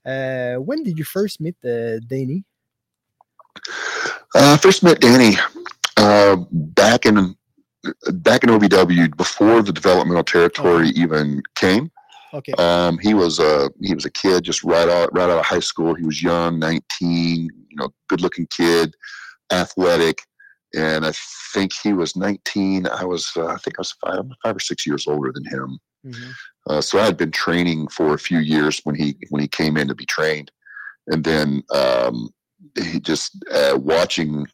uh, 0.05 0.57
when 0.61 0.83
did 0.83 0.99
you 0.99 1.05
first 1.05 1.41
meet 1.41 1.57
uh, 1.65 1.99
Danny? 2.07 2.45
Uh, 4.35 4.59
first 4.59 4.83
met 4.83 5.01
Danny 5.01 5.37
uh, 5.97 6.37
back 6.53 7.07
in 7.07 7.35
back 8.15 8.43
in 8.45 8.51
OVW 8.51 9.17
before 9.17 9.63
the 9.63 9.73
developmental 9.73 10.25
territory 10.25 10.89
even 10.91 11.43
came. 11.55 11.91
Okay. 12.35 12.53
Um, 12.59 12.99
he 12.99 13.15
was 13.15 13.39
a 13.39 13.71
he 13.81 13.95
was 13.95 14.05
a 14.05 14.11
kid 14.11 14.45
just 14.45 14.65
right 14.65 14.89
out 14.89 15.09
right 15.13 15.31
out 15.31 15.39
of 15.39 15.45
high 15.45 15.61
school. 15.61 15.95
He 15.95 16.05
was 16.05 16.23
young, 16.23 16.59
nineteen, 16.59 17.49
you 17.69 17.77
know, 17.77 17.89
good 18.09 18.21
looking 18.21 18.47
kid, 18.49 18.95
athletic, 19.53 20.23
and 20.75 21.07
I 21.07 21.13
think 21.55 21.73
he 21.73 21.93
was 21.93 22.17
nineteen. 22.17 22.87
I 22.87 23.05
was 23.05 23.31
uh, 23.37 23.47
I 23.47 23.57
think 23.57 23.79
I 23.79 23.81
was 23.81 23.95
five 24.05 24.25
five 24.43 24.57
or 24.57 24.61
six 24.61 24.87
years 24.87 25.07
older 25.07 25.33
than 25.33 25.45
him. 25.45 25.79
Mhm. 26.07 26.33
Uh, 26.69 26.81
so 26.81 26.99
I 26.99 27.05
had 27.05 27.17
been 27.17 27.31
training 27.31 27.89
for 27.89 28.15
a 28.15 28.19
few 28.19 28.39
years 28.39 28.81
when 28.85 28.97
he 28.97 29.17
when 29.31 29.41
he 29.41 29.49
came 29.49 29.77
in 29.77 29.89
to 29.89 29.95
be 29.95 30.07
trained, 30.07 30.51
and 31.07 31.25
then 31.25 31.63
um, 31.75 32.31
he 32.77 33.01
just 33.01 33.37
uh, 33.53 33.79
watching 33.81 34.47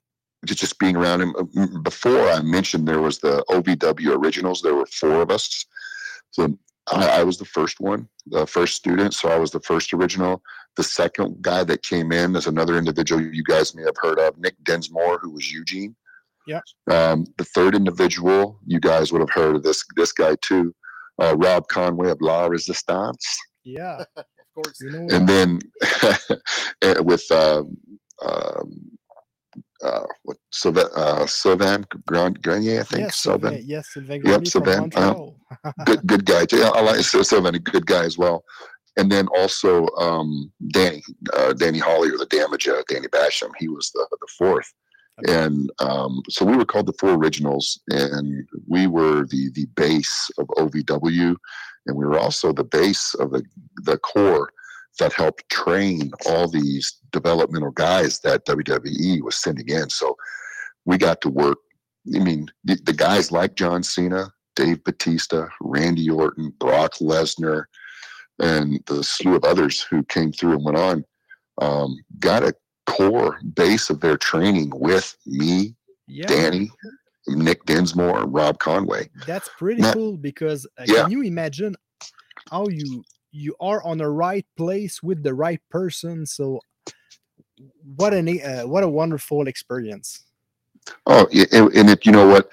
just 0.47 0.61
just 0.61 0.79
being 0.79 0.97
around 0.97 1.21
him. 1.23 1.35
Uh, 1.39 1.79
Before 1.83 2.29
I 2.29 2.41
mentioned 2.43 2.87
there 2.87 3.01
was 3.01 3.19
the 3.19 3.45
OVW 3.51 4.17
originals. 4.17 4.61
There 4.61 4.75
were 4.75 4.87
four 4.87 5.23
of 5.23 5.31
us, 5.31 5.65
so 6.31 6.57
I, 6.91 7.21
I 7.21 7.23
was 7.25 7.39
the 7.39 7.45
first 7.45 7.81
one, 7.81 8.09
the 8.27 8.47
first 8.47 8.75
student. 8.75 9.15
So 9.15 9.29
I 9.29 9.39
was 9.39 9.51
the 9.51 9.61
first 9.61 9.93
original. 9.95 10.43
The 10.77 10.83
second 10.83 11.43
guy 11.43 11.65
that 11.65 11.83
came 11.83 12.13
in 12.13 12.35
is 12.35 12.47
another 12.47 12.79
individual 12.79 13.21
you 13.21 13.45
guys 13.45 13.75
may 13.75 13.83
have 13.83 13.97
heard 14.01 14.19
of, 14.19 14.39
Nick 14.39 14.57
Dinsmore, 14.65 15.19
who 15.19 15.31
was 15.31 15.53
Eugene. 15.53 15.95
Yeah. 16.47 16.61
Um, 16.91 17.27
the 17.39 17.45
third 17.45 17.75
individual, 17.75 18.59
you 18.67 18.81
guys 18.81 19.13
would 19.13 19.21
have 19.21 19.31
heard 19.31 19.57
of 19.57 19.63
this 19.63 19.85
this 19.97 20.13
guy 20.13 20.37
too, 20.41 20.75
uh, 21.23 21.37
Rob 21.37 21.69
Conway 21.69 22.11
of 22.11 22.21
La 22.21 22.47
Resistance, 22.47 23.25
Yeah. 23.65 24.05
Of 24.55 24.65
course. 24.65 24.81
You 24.83 24.91
know, 24.91 25.17
and 25.17 25.27
then 25.27 25.61
eh, 26.83 26.99
with 27.01 27.25
um, 27.31 27.75
um, 28.23 28.99
uh, 29.83 30.05
what 30.23 30.37
Sylvain, 30.53 30.87
uh, 30.95 31.27
Sylvain 31.27 31.85
Grenier, 32.07 32.81
I 32.81 32.85
think 32.85 33.03
yes, 33.03 33.17
Sylvain. 33.17 33.63
Yes, 33.65 33.93
Sylvain 33.93 34.23
Yep, 34.25 34.25
Grenier 34.25 34.37
from 34.39 34.47
Sylvain, 34.47 34.91
uh, 34.97 35.73
good 35.87 36.07
good 36.07 36.25
guy 36.25 36.45
too. 36.47 36.59
Yeah, 36.59 36.71
I 36.71 36.81
like 36.81 37.01
Sylvain, 37.01 37.55
a 37.55 37.59
good 37.59 37.87
guy 37.87 38.05
as 38.05 38.17
well. 38.19 38.45
And 38.97 39.11
then 39.11 39.27
also 39.37 39.87
um, 39.99 40.53
Danny, 40.71 41.03
uh, 41.33 41.55
Danny 41.55 41.79
Holly 41.79 42.11
or 42.11 42.19
the 42.19 42.27
Damage, 42.27 42.69
uh, 42.69 42.83
Danny 42.89 43.09
Basham. 43.09 43.51
He 43.59 43.69
was 43.69 43.91
the 43.95 44.07
the 44.11 44.29
fourth, 44.39 44.71
Okay. 45.25 45.45
and 45.45 45.71
um, 45.79 46.23
so 46.29 46.45
we 46.45 46.57
were 46.57 46.65
called 46.65 46.87
the 46.87 46.95
Four 47.01 47.15
Originals, 47.15 47.81
and 47.89 48.47
we 48.69 48.87
were 48.87 49.27
the 49.27 49.51
the 49.55 49.67
base 49.77 50.31
of 50.39 50.47
OVW, 50.59 51.35
and 51.87 51.97
we 51.97 52.05
were 52.05 52.19
also 52.19 52.53
the 52.53 52.65
base 52.65 53.15
of 53.15 53.31
the 53.31 53.43
the 53.85 53.99
core 53.99 54.51
that 54.99 55.13
helped 55.13 55.49
train 55.51 56.11
all 56.27 56.49
these 56.49 56.99
developmental 57.13 57.71
guys 57.73 58.21
that 58.21 58.47
WWE 58.47 59.23
was 59.23 59.37
sending 59.37 59.69
in. 59.69 59.89
So 59.91 60.17
we 60.85 60.99
got 60.99 61.21
to 61.23 61.29
work. 61.29 61.59
I 62.15 62.19
mean, 62.19 62.49
the, 62.65 62.77
the 62.85 62.93
guys 62.93 63.31
like 63.33 63.55
John 63.55 63.83
Cena, 63.83 64.33
Dave 64.57 64.83
Batista, 64.85 65.47
Randy 65.61 66.11
Orton, 66.11 66.53
Brock 66.59 66.95
Lesnar, 67.01 67.65
and 68.41 68.81
the 68.87 69.03
slew 69.05 69.37
of 69.37 69.45
others 69.45 69.81
who 69.83 70.03
came 70.05 70.33
through 70.33 70.55
and 70.55 70.65
went 70.65 70.79
on, 70.79 71.05
um, 71.61 71.97
got 72.19 72.43
a 72.43 72.55
core 72.87 73.39
base 73.55 73.89
of 73.89 74.01
their 74.01 74.17
training 74.17 74.73
with 74.75 75.17
me, 75.27 75.75
yeah. 76.09 76.27
Danny, 76.27 76.71
Nick 77.29 77.65
Dinsmore, 77.67 78.23
and 78.25 78.35
Rob 78.35 78.59
Conway. 78.59 79.09
That's 79.27 79.49
pretty 79.57 79.83
Now- 79.83 79.93
cool 79.93 80.17
because 80.17 80.67
uh, 80.79 80.85
Yeah. 80.87 81.03
can 81.03 81.13
you 81.13 81.23
imagine 81.23 81.77
how 82.51 82.67
you 82.69 83.05
you 83.33 83.57
are 83.61 83.83
on 83.83 83.99
the 83.99 84.09
right 84.09 84.47
place 84.57 85.03
with 85.03 85.23
the 85.23 85.35
right 85.35 85.61
person? 85.71 86.27
So 86.27 86.61
what 87.97 88.15
an 88.15 88.29
uh, 88.29 88.63
what 88.63 88.85
a 88.85 88.89
wonderful 88.89 89.49
experience. 89.49 90.25
Oh, 91.07 91.27
and, 91.53 91.73
and 91.75 91.91
it, 91.91 92.05
you 92.07 92.13
know 92.13 92.27
what? 92.27 92.51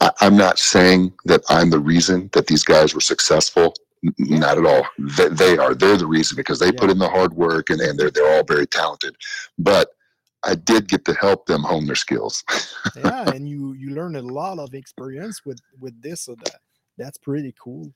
I, 0.00 0.10
I'm 0.20 0.36
not 0.36 0.58
saying 0.58 1.12
that 1.24 1.42
I'm 1.48 1.70
the 1.70 1.78
reason 1.78 2.28
that 2.32 2.46
these 2.46 2.62
guys 2.62 2.94
were 2.94 3.00
successful. 3.00 3.74
Not 4.18 4.58
at 4.58 4.66
all. 4.66 4.84
They, 4.98 5.28
they 5.28 5.58
are. 5.58 5.74
They're 5.74 5.96
the 5.96 6.06
reason 6.06 6.36
because 6.36 6.58
they 6.58 6.72
put 6.72 6.90
in 6.90 6.98
the 6.98 7.08
hard 7.08 7.34
work 7.34 7.70
and, 7.70 7.80
and 7.80 7.98
they're 7.98 8.10
they're 8.10 8.36
all 8.36 8.44
very 8.44 8.66
talented. 8.66 9.16
But 9.58 9.90
I 10.44 10.56
did 10.56 10.88
get 10.88 11.04
to 11.04 11.14
help 11.14 11.46
them 11.46 11.62
hone 11.62 11.86
their 11.86 11.94
skills. 11.94 12.44
Yeah, 12.96 13.30
and 13.30 13.48
you 13.48 13.74
you 13.74 13.90
learn 13.90 14.16
a 14.16 14.22
lot 14.22 14.58
of 14.58 14.74
experience 14.74 15.42
with 15.46 15.60
with 15.80 16.00
this. 16.02 16.22
So 16.22 16.34
that 16.44 16.60
that's 16.98 17.16
pretty 17.18 17.54
cool. 17.62 17.94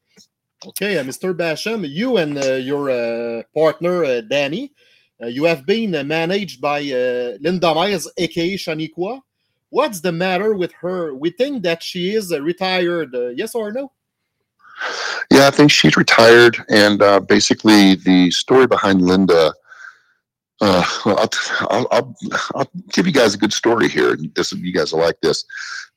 Okay, 0.65 0.97
uh, 0.99 1.05
Mr. 1.05 1.35
Basham, 1.35 1.87
you 1.89 2.17
and 2.17 2.39
uh, 2.39 2.55
your 2.55 2.89
uh, 2.89 3.43
partner 3.55 4.23
Danny, 4.23 4.73
you 5.21 5.45
have 5.45 5.67
been 5.67 5.91
managed 6.07 6.61
by 6.61 6.81
Linda 7.41 7.75
Myers, 7.75 8.11
aka 8.17 8.55
Shaniqua. 8.55 9.21
What's 9.71 10.01
the 10.01 10.13
matter 10.13 10.55
with 10.55 10.73
her? 10.81 11.15
We 11.15 11.31
think 11.31 11.63
that 11.65 11.83
she 11.83 12.15
is 12.15 12.31
retired. 12.39 13.15
Yes 13.35 13.55
or 13.55 13.73
no? 13.73 13.93
Yeah, 15.31 15.47
I 15.49 15.51
think 15.51 15.71
she's 15.71 15.97
retired, 15.97 16.57
and 16.69 17.03
uh, 17.03 17.21
basically 17.21 17.95
the 17.97 18.31
story 18.31 18.67
behind 18.67 19.03
Linda. 19.03 19.53
Uh, 20.61 20.85
I'll, 21.05 21.31
I'll, 21.71 21.89
I'll, 21.91 22.17
I'll 22.55 22.71
give 22.93 23.07
you 23.07 23.13
guys 23.13 23.35
a 23.35 23.39
good 23.39 23.53
story 23.53 23.89
here. 23.89 24.17
This 24.35 24.53
you 24.53 24.73
guys 24.73 24.93
will 24.93 25.01
like 25.01 25.21
this. 25.21 25.45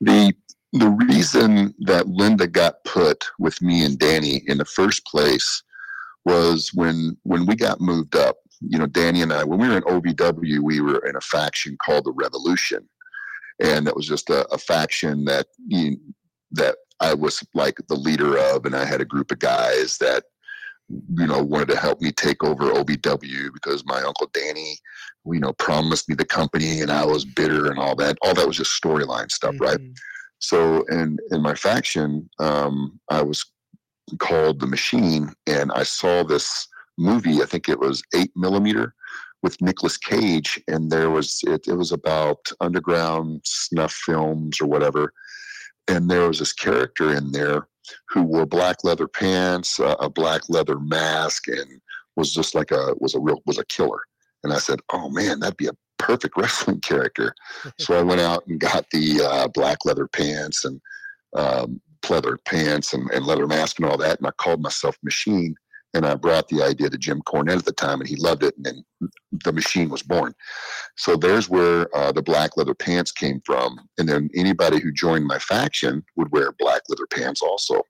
The 0.02 0.34
the 0.74 0.90
reason 0.90 1.74
that 1.80 2.08
Linda 2.08 2.48
got 2.48 2.84
put 2.84 3.26
with 3.40 3.62
me 3.62 3.84
and 3.84 3.98
Danny 3.98 4.44
in 4.48 4.58
the 4.58 4.66
first 4.66 5.06
place 5.06 5.64
was 6.26 6.72
when 6.74 7.18
when 7.24 7.46
we 7.46 7.56
got 7.56 7.82
moved 7.82 8.16
up. 8.16 8.38
You 8.62 8.78
know, 8.78 8.88
Danny 8.88 9.22
and 9.22 9.32
I, 9.32 9.44
when 9.46 9.60
we 9.60 9.70
were 9.70 9.78
in 9.78 9.84
OVW, 9.84 10.60
we 10.60 10.82
were 10.82 11.06
in 11.08 11.16
a 11.16 11.22
faction 11.22 11.78
called 11.84 12.06
the 12.06 12.12
Revolution, 12.12 12.88
and 13.62 13.88
that 13.88 13.96
was 13.96 14.06
just 14.06 14.30
a, 14.30 14.46
a 14.50 14.58
faction 14.58 15.24
that 15.26 15.48
you, 15.66 15.98
that 16.52 16.76
I 17.00 17.14
was 17.14 17.42
like 17.54 17.78
the 17.88 17.96
leader 17.96 18.38
of, 18.38 18.66
and 18.66 18.76
I 18.76 18.84
had 18.84 19.00
a 19.00 19.06
group 19.06 19.32
of 19.32 19.40
guys 19.40 19.98
that 20.00 20.26
you 20.90 21.26
know 21.26 21.42
wanted 21.42 21.70
to 21.70 21.78
help 21.78 22.02
me 22.02 22.12
take 22.12 22.44
over 22.44 22.72
OVW 22.72 23.54
because 23.54 23.86
my 23.86 24.02
uncle 24.02 24.30
Danny, 24.34 24.78
you 25.26 25.40
know, 25.40 25.54
promised 25.54 26.10
me 26.10 26.16
the 26.16 26.26
company, 26.26 26.82
and 26.82 26.92
I 26.92 27.06
was 27.06 27.24
bitter 27.24 27.72
and 27.72 27.80
all 27.80 27.96
that. 27.96 28.18
All 28.22 28.34
that 28.34 28.48
was 28.48 28.58
just 28.58 28.84
storyline 28.84 29.32
stuff, 29.32 29.56
mm-hmm. 29.56 29.64
right? 29.64 29.80
So 30.40 30.84
in 30.84 31.18
in 31.32 31.42
my 31.42 31.54
faction, 31.54 32.30
um, 32.40 33.00
I 33.10 33.22
was 33.22 33.46
called 34.18 34.60
the 34.60 34.68
Machine, 34.68 35.34
and 35.46 35.72
I 35.74 35.84
saw 35.84 36.24
this 36.24 36.68
movie. 36.98 37.42
I 37.42 37.46
think 37.46 37.70
it 37.70 37.80
was 37.80 38.02
eight 38.16 38.32
millimeter 38.36 38.94
with 39.44 39.62
Nicolas 39.62 39.98
Cage, 39.98 40.60
and 40.68 40.92
there 40.92 41.10
was 41.10 41.42
it. 41.46 41.68
It 41.68 41.76
was 41.76 41.92
about 41.92 42.40
underground 42.62 43.42
snuff 43.46 43.94
films 43.94 44.60
or 44.62 44.68
whatever, 44.68 45.14
and 45.88 46.10
there 46.10 46.28
was 46.28 46.40
this 46.40 46.54
character 46.54 47.14
in 47.14 47.32
there 47.32 47.68
who 48.10 48.24
wore 48.24 48.46
black 48.46 48.84
leather 48.84 49.08
pants, 49.08 49.80
uh, 49.80 49.96
a 50.00 50.10
black 50.10 50.42
leather 50.50 50.80
mask, 50.80 51.48
and 51.48 51.82
was 52.16 52.34
just 52.34 52.56
like 52.56 52.72
a 52.72 52.94
was 53.00 53.14
a 53.14 53.20
real 53.20 53.42
was 53.46 53.58
a 53.58 53.66
killer. 53.66 54.02
And 54.44 54.54
I 54.54 54.60
said, 54.60 54.80
"Oh 54.94 55.10
man, 55.10 55.40
that'd 55.40 55.58
be 55.58 55.68
a 55.68 55.74
perfect 56.00 56.34
wrestling 56.38 56.82
character." 56.82 57.36
so 57.80 57.98
I 57.98 58.02
went 58.02 58.22
out 58.22 58.46
and 58.48 58.60
got 58.60 58.86
the 58.92 59.22
uh, 59.22 59.48
black 59.50 59.86
leather 59.86 60.08
pants 60.08 60.66
and 60.66 60.82
um, 61.36 61.82
leather 62.10 62.38
pants 62.46 62.94
and, 62.94 63.10
and 63.12 63.26
leather 63.26 63.48
mask 63.48 63.80
and 63.80 63.88
all 63.88 63.98
that, 63.98 64.18
and 64.18 64.28
I 64.28 64.32
called 64.32 64.62
myself 64.62 64.98
Machine. 65.04 65.56
And 65.96 66.06
I 66.06 66.14
brought 66.14 66.48
the 66.50 66.62
idea 66.62 66.90
to 66.90 66.98
Jim 67.00 67.22
Cornette 67.26 67.58
at 67.58 67.66
the 67.66 67.72
time, 67.72 68.00
and 68.00 68.08
he 68.08 68.16
loved 68.16 68.44
it. 68.44 68.56
And 68.58 68.66
then 68.66 69.10
the 69.32 69.52
machine 69.52 69.90
was 69.90 70.04
born. 70.04 70.36
So 70.98 71.16
there's 71.16 71.50
where 71.50 71.88
uh, 71.98 72.12
the 72.12 72.22
black 72.22 72.58
leather 72.58 72.76
pants 72.76 73.12
came 73.12 73.42
from. 73.44 73.80
And 73.98 74.08
then 74.08 74.30
anybody 74.36 74.80
who 74.80 74.92
joined 74.92 75.26
my 75.26 75.40
faction 75.40 76.04
would 76.16 76.32
wear 76.32 76.52
black 76.60 76.84
leather 76.90 77.08
pants 77.12 77.42
also. 77.42 77.82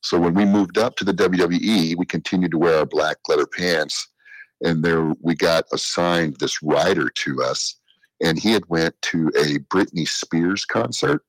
So 0.00 0.18
when 0.18 0.34
we 0.34 0.44
moved 0.44 0.78
up 0.78 0.96
to 0.96 1.04
the 1.04 1.12
WWE, 1.12 1.96
we 1.96 2.06
continued 2.06 2.52
to 2.52 2.58
wear 2.58 2.78
our 2.78 2.86
black 2.86 3.18
leather 3.28 3.46
pants. 3.46 4.08
And 4.62 4.82
there 4.82 5.12
we 5.20 5.34
got 5.34 5.64
assigned 5.72 6.36
this 6.36 6.62
rider 6.62 7.08
to 7.08 7.42
us. 7.42 7.76
And 8.20 8.38
he 8.38 8.52
had 8.52 8.68
went 8.68 9.00
to 9.02 9.28
a 9.36 9.58
Britney 9.70 10.08
Spears 10.08 10.64
concert 10.64 11.22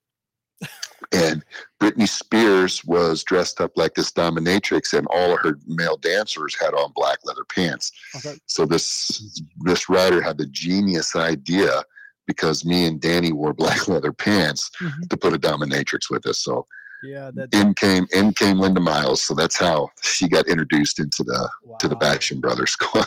and 1.12 1.44
Britney 1.82 2.08
Spears 2.08 2.84
was 2.86 3.24
dressed 3.24 3.62
up 3.62 3.72
like 3.76 3.96
this 3.96 4.12
dominatrix, 4.12 4.96
and 4.98 5.08
all 5.08 5.34
of 5.34 5.40
her 5.40 5.58
male 5.66 5.98
dancers 5.98 6.56
had 6.60 6.74
on 6.74 6.92
black 6.94 7.20
leather 7.24 7.46
pants. 7.46 7.92
Okay. 8.18 8.38
So 8.46 8.66
this 8.66 9.42
this 9.62 9.90
writer 9.90 10.22
had 10.22 10.38
the 10.38 10.46
genius 10.48 11.16
idea 11.16 11.84
because 12.28 12.64
me 12.64 12.86
and 12.86 13.02
Danny 13.02 13.32
wore 13.32 13.54
black 13.54 13.88
leather 13.88 14.14
pants 14.14 14.70
mm-hmm. 14.82 15.04
to 15.10 15.18
put 15.18 15.34
a 15.34 15.40
dominatrix 15.40 16.12
with 16.12 16.26
us. 16.28 16.40
So 16.40 16.68
yeah, 17.04 17.32
that 17.34 17.54
in 17.54 17.74
came 17.74 18.08
in 18.14 18.34
came 18.34 18.60
Linda 18.60 18.82
Miles. 18.82 19.22
So 19.24 19.34
that's 19.34 19.58
how 19.58 19.90
she 20.02 20.28
got 20.28 20.48
introduced 20.48 21.00
into 21.00 21.24
the 21.24 21.50
wow. 21.64 21.78
to 21.80 21.88
the 21.88 21.96
Basham 21.96 22.42
Brothers 22.42 22.72
squad. 22.74 23.06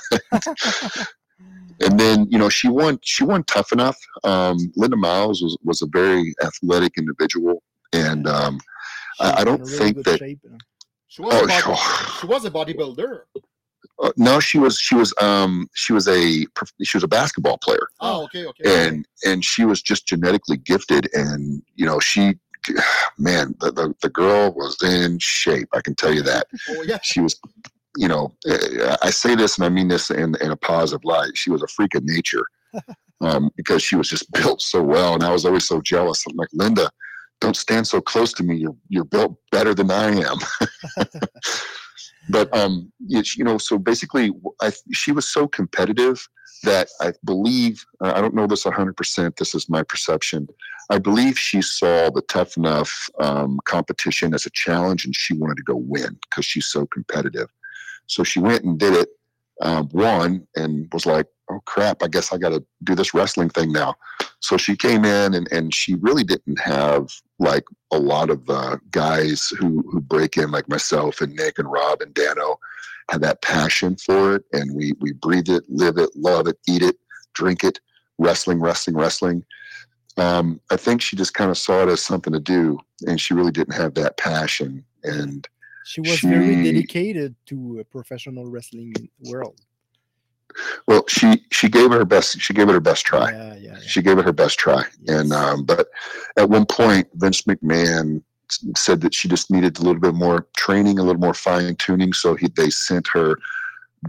and 1.81 1.99
then 1.99 2.27
you 2.31 2.39
know 2.39 2.49
she 2.49 2.69
won 2.69 2.99
she 3.03 3.25
won 3.25 3.45
tough 3.45 3.73
enough. 3.73 3.99
Um, 4.25 4.57
Linda 4.77 4.97
Miles 4.97 5.43
was 5.43 5.57
was 5.63 5.83
a 5.83 5.87
very 5.87 6.35
athletic 6.43 6.95
individual 6.99 7.63
and 7.93 8.27
um, 8.27 8.61
I, 9.21 9.41
I, 9.41 9.45
don't 9.45 9.61
really 9.61 9.79
think 9.93 10.05
that 10.05 10.21
she 11.09 11.23
was, 11.23 11.35
oh, 11.35 11.45
a 11.45 11.47
body, 11.47 11.81
she 12.21 12.27
was 12.27 12.45
a 12.45 12.51
bodybuilder. 12.51 13.21
Uh, 14.03 14.13
no, 14.17 14.41
she 14.41 14.59
was 14.59 14.79
she 14.79 14.95
was 14.95 15.15
um 15.21 15.69
she 15.75 15.93
was 15.93 16.09
a 16.09 16.47
she 16.83 16.97
was 16.97 17.05
a 17.05 17.09
basketball 17.09 17.59
player. 17.59 17.87
Oh, 18.01 18.25
okay, 18.25 18.47
okay. 18.47 18.87
And 18.87 19.07
and 19.25 19.45
she 19.45 19.65
was 19.65 19.83
just 19.83 20.07
genetically 20.07 20.57
gifted, 20.57 21.09
and 21.13 21.63
you 21.75 21.85
know 21.85 22.01
she, 22.01 22.35
man, 23.19 23.55
the 23.61 23.71
the, 23.73 23.95
the 24.03 24.09
girl 24.09 24.53
was 24.53 24.77
in 24.83 25.19
shape. 25.21 25.69
I 25.75 25.81
can 25.81 25.95
tell 25.95 26.13
you 26.13 26.23
that. 26.23 26.47
Oh 26.71 26.83
yeah. 26.83 26.99
She 27.03 27.21
was, 27.21 27.39
you 27.97 28.09
know, 28.09 28.35
eh, 28.47 28.97
I 29.03 29.11
say 29.11 29.35
this 29.35 29.57
and 29.57 29.65
I 29.65 29.69
mean 29.69 29.89
this 29.89 30.11
in 30.11 30.35
in 30.41 30.51
a 30.51 30.57
positive 30.57 31.05
light. 31.05 31.37
She 31.37 31.51
was 31.51 31.63
a 31.63 31.69
freak 31.69 31.95
of 31.95 32.05
nature. 32.05 32.47
Um, 33.21 33.51
because 33.57 33.85
she 33.85 33.95
was 33.95 34.09
just 34.09 34.33
built 34.33 34.61
so 34.61 34.83
well, 34.83 35.15
and 35.15 35.23
I 35.23 35.31
was 35.31 35.47
always 35.47 35.69
so 35.69 35.81
jealous. 35.81 36.25
I'm 36.27 36.35
like, 36.35 36.49
Linda, 36.53 36.91
don't 37.41 37.57
stand 37.57 37.87
so 37.87 38.01
close 38.01 38.33
to 38.33 38.43
me. 38.43 38.57
You're 38.57 38.75
you're 38.89 39.05
built 39.05 39.37
better 39.53 39.75
than 39.75 39.93
I 39.93 40.11
am. 40.11 40.39
but 42.31 42.57
um, 42.57 42.91
you 42.99 43.45
know, 43.45 43.59
so 43.59 43.79
basically, 43.79 44.33
I, 44.61 44.73
she 44.93 45.13
was 45.13 45.29
so 45.29 45.47
competitive 45.47 46.27
that 46.63 46.89
I 47.01 47.13
believe 47.25 47.85
uh, 48.03 48.13
I 48.15 48.21
don't 48.21 48.35
know 48.35 48.47
this 48.47 48.65
100. 48.65 48.97
percent 48.97 49.37
This 49.37 49.55
is 49.55 49.69
my 49.69 49.83
perception. 49.83 50.49
I 50.91 50.99
believe 50.99 51.39
she 51.39 51.63
saw 51.63 52.11
the 52.11 52.23
tough 52.23 52.57
enough 52.57 53.09
um, 53.21 53.59
competition 53.65 54.35
as 54.35 54.47
a 54.47 54.51
challenge, 54.51 55.05
and 55.05 55.15
she 55.15 55.35
wanted 55.35 55.57
to 55.59 55.63
go 55.63 55.77
win 55.77 56.19
because 56.29 56.45
she's 56.45 56.67
so 56.67 56.87
competitive. 56.87 57.49
So 58.07 58.25
she 58.25 58.41
went 58.41 58.65
and 58.65 58.79
did 58.79 58.95
it, 58.95 59.09
um, 59.63 59.89
won, 59.93 60.47
and 60.57 60.89
was 60.93 61.07
like, 61.07 61.27
"Oh 61.51 61.61
crap! 61.67 62.03
I 62.03 62.09
guess 62.09 62.33
I 62.33 62.39
got 62.39 62.51
to 62.51 62.65
do 62.85 62.95
this 62.95 63.15
wrestling 63.15 63.49
thing 63.49 63.73
now." 63.73 63.95
So 64.41 64.57
she 64.57 64.77
came 64.77 65.05
in, 65.05 65.35
and, 65.35 65.51
and 65.53 65.73
she 65.73 65.95
really 65.95 66.25
didn't 66.25 66.61
have 66.61 67.09
like 67.39 67.65
a 67.93 67.99
lot 67.99 68.29
of 68.31 68.49
uh, 68.51 68.77
guys 68.91 69.49
who 69.59 69.83
who 69.91 70.01
break 70.01 70.37
in, 70.37 70.51
like 70.51 70.69
myself 70.69 71.21
and 71.21 71.35
Nick 71.35 71.59
and 71.59 71.71
Rob 71.71 72.03
and 72.03 72.13
Dano, 72.13 72.59
had 73.11 73.21
that 73.23 73.43
passion 73.43 73.97
for 73.97 74.37
it, 74.37 74.45
and 74.53 74.75
we 74.75 74.95
we 75.01 75.13
breathe 75.13 75.49
it, 75.49 75.65
live 75.69 75.99
it, 75.99 76.11
love 76.17 76.47
it, 76.47 76.59
eat 76.69 76.83
it, 76.83 76.97
drink 77.35 77.65
it, 77.65 77.81
wrestling, 78.19 78.61
wrestling, 78.61 78.97
wrestling. 78.97 79.45
Um, 80.17 80.61
I 80.71 80.77
think 80.77 81.01
she 81.01 81.17
just 81.17 81.35
kind 81.35 81.51
of 81.51 81.59
saw 81.59 81.83
it 81.83 81.89
as 81.89 82.03
something 82.03 82.33
to 82.33 82.41
do, 82.41 82.79
and 83.07 83.21
she 83.21 83.35
really 83.35 83.53
didn't 83.53 83.75
have 83.75 83.95
that 83.95 84.17
passion. 84.17 84.85
And 85.03 85.49
she 85.85 86.01
was 86.01 86.19
she, 86.19 86.29
very 86.29 86.63
dedicated 86.63 87.35
to 87.47 87.79
a 87.81 87.85
professional 87.85 88.47
wrestling 88.51 88.95
world. 89.25 89.61
Well, 90.87 91.05
she 91.09 91.45
she 91.51 91.69
gave 91.69 91.93
it 91.93 91.97
her 91.97 92.05
best. 92.05 92.41
She 92.41 92.53
gave 92.53 92.69
it 92.69 92.73
her 92.73 92.81
best 92.81 93.07
try. 93.07 93.31
Yeah, 93.31 93.55
yeah, 93.55 93.73
yeah. 93.73 93.79
She 93.81 94.03
gave 94.03 94.19
it 94.19 94.25
her 94.25 94.33
best 94.33 94.59
try. 94.59 94.85
Yes. 95.01 95.21
And 95.21 95.33
um, 95.33 95.65
but 95.65 95.89
at 96.37 96.49
one 96.49 96.67
point, 96.67 97.09
Vince 97.15 97.43
McMahon 97.43 98.23
said 98.77 99.01
that 99.03 99.15
she 99.15 99.29
just 99.29 99.51
needed 99.51 99.79
a 99.79 99.83
little 99.83 100.01
bit 100.01 100.15
more 100.15 100.47
training, 100.57 100.99
a 100.99 101.03
little 101.03 101.21
more 101.21 101.35
fine 101.35 101.77
tuning. 101.77 102.13
So 102.13 102.35
he 102.35 102.49
they 102.49 102.71
sent 102.71 103.09
her 103.09 103.39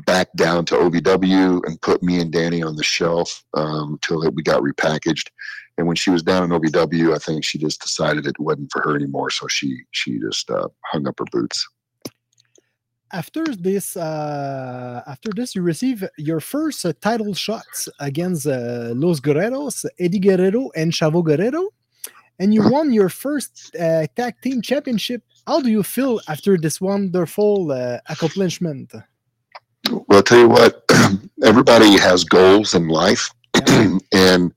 back 0.06 0.34
down 0.36 0.66
to 0.66 0.76
OVW 0.76 1.62
and 1.66 1.82
put 1.82 2.02
me 2.02 2.20
and 2.20 2.32
Danny 2.32 2.64
on 2.64 2.76
the 2.76 2.84
shelf 2.84 3.44
um, 3.54 3.94
until 3.94 4.30
we 4.32 4.42
got 4.42 4.62
repackaged. 4.62 5.30
And 5.78 5.88
when 5.88 5.96
she 5.96 6.10
was 6.10 6.24
down 6.24 6.44
in 6.44 6.50
OVW, 6.50 7.16
I 7.16 7.20
think 7.20 7.44
she 7.44 7.58
just 7.58 7.82
decided 7.82 8.26
it 8.26 8.40
wasn't 8.40 8.72
for 8.72 8.82
her 8.84 8.96
anymore. 8.96 9.30
So 9.30 9.48
she 9.48 9.82
she 9.92 10.20
just 10.20 10.50
uh, 10.50 10.68
hung 10.92 11.08
up 11.08 11.20
her 11.20 11.26
boots 11.32 11.68
after 13.14 13.46
this 13.46 13.96
uh, 13.96 15.04
after 15.08 15.30
this 15.36 15.56
you 15.56 15.62
receive 15.62 16.04
your 16.18 16.40
first 16.40 16.84
uh, 16.86 16.94
title 17.00 17.34
shots 17.34 17.88
against 18.00 18.48
uh, 18.48 18.92
Los 18.96 19.20
Guerreros, 19.20 19.86
Eddie 20.00 20.20
Guerrero 20.20 20.72
and 20.76 20.92
Chavo 20.92 21.24
Guerrero, 21.24 21.70
and 22.40 22.54
you 22.54 22.68
won 22.70 22.92
your 22.92 23.10
first 23.10 23.76
uh, 23.80 24.08
tag 24.16 24.36
team 24.42 24.62
championship. 24.62 25.24
How 25.48 25.62
do 25.62 25.70
you 25.70 25.84
feel 25.84 26.20
after 26.28 26.58
this 26.58 26.80
wonderful 26.80 27.72
uh, 27.72 28.00
accomplishment? 28.10 28.94
Well, 29.92 30.06
I'll 30.12 30.24
tell 30.24 30.40
you 30.40 30.50
what, 30.50 30.84
everybody 31.44 31.98
has 31.98 32.24
goals 32.24 32.74
in 32.74 32.88
life, 32.88 33.30
yeah. 33.56 33.98
and 34.12 34.54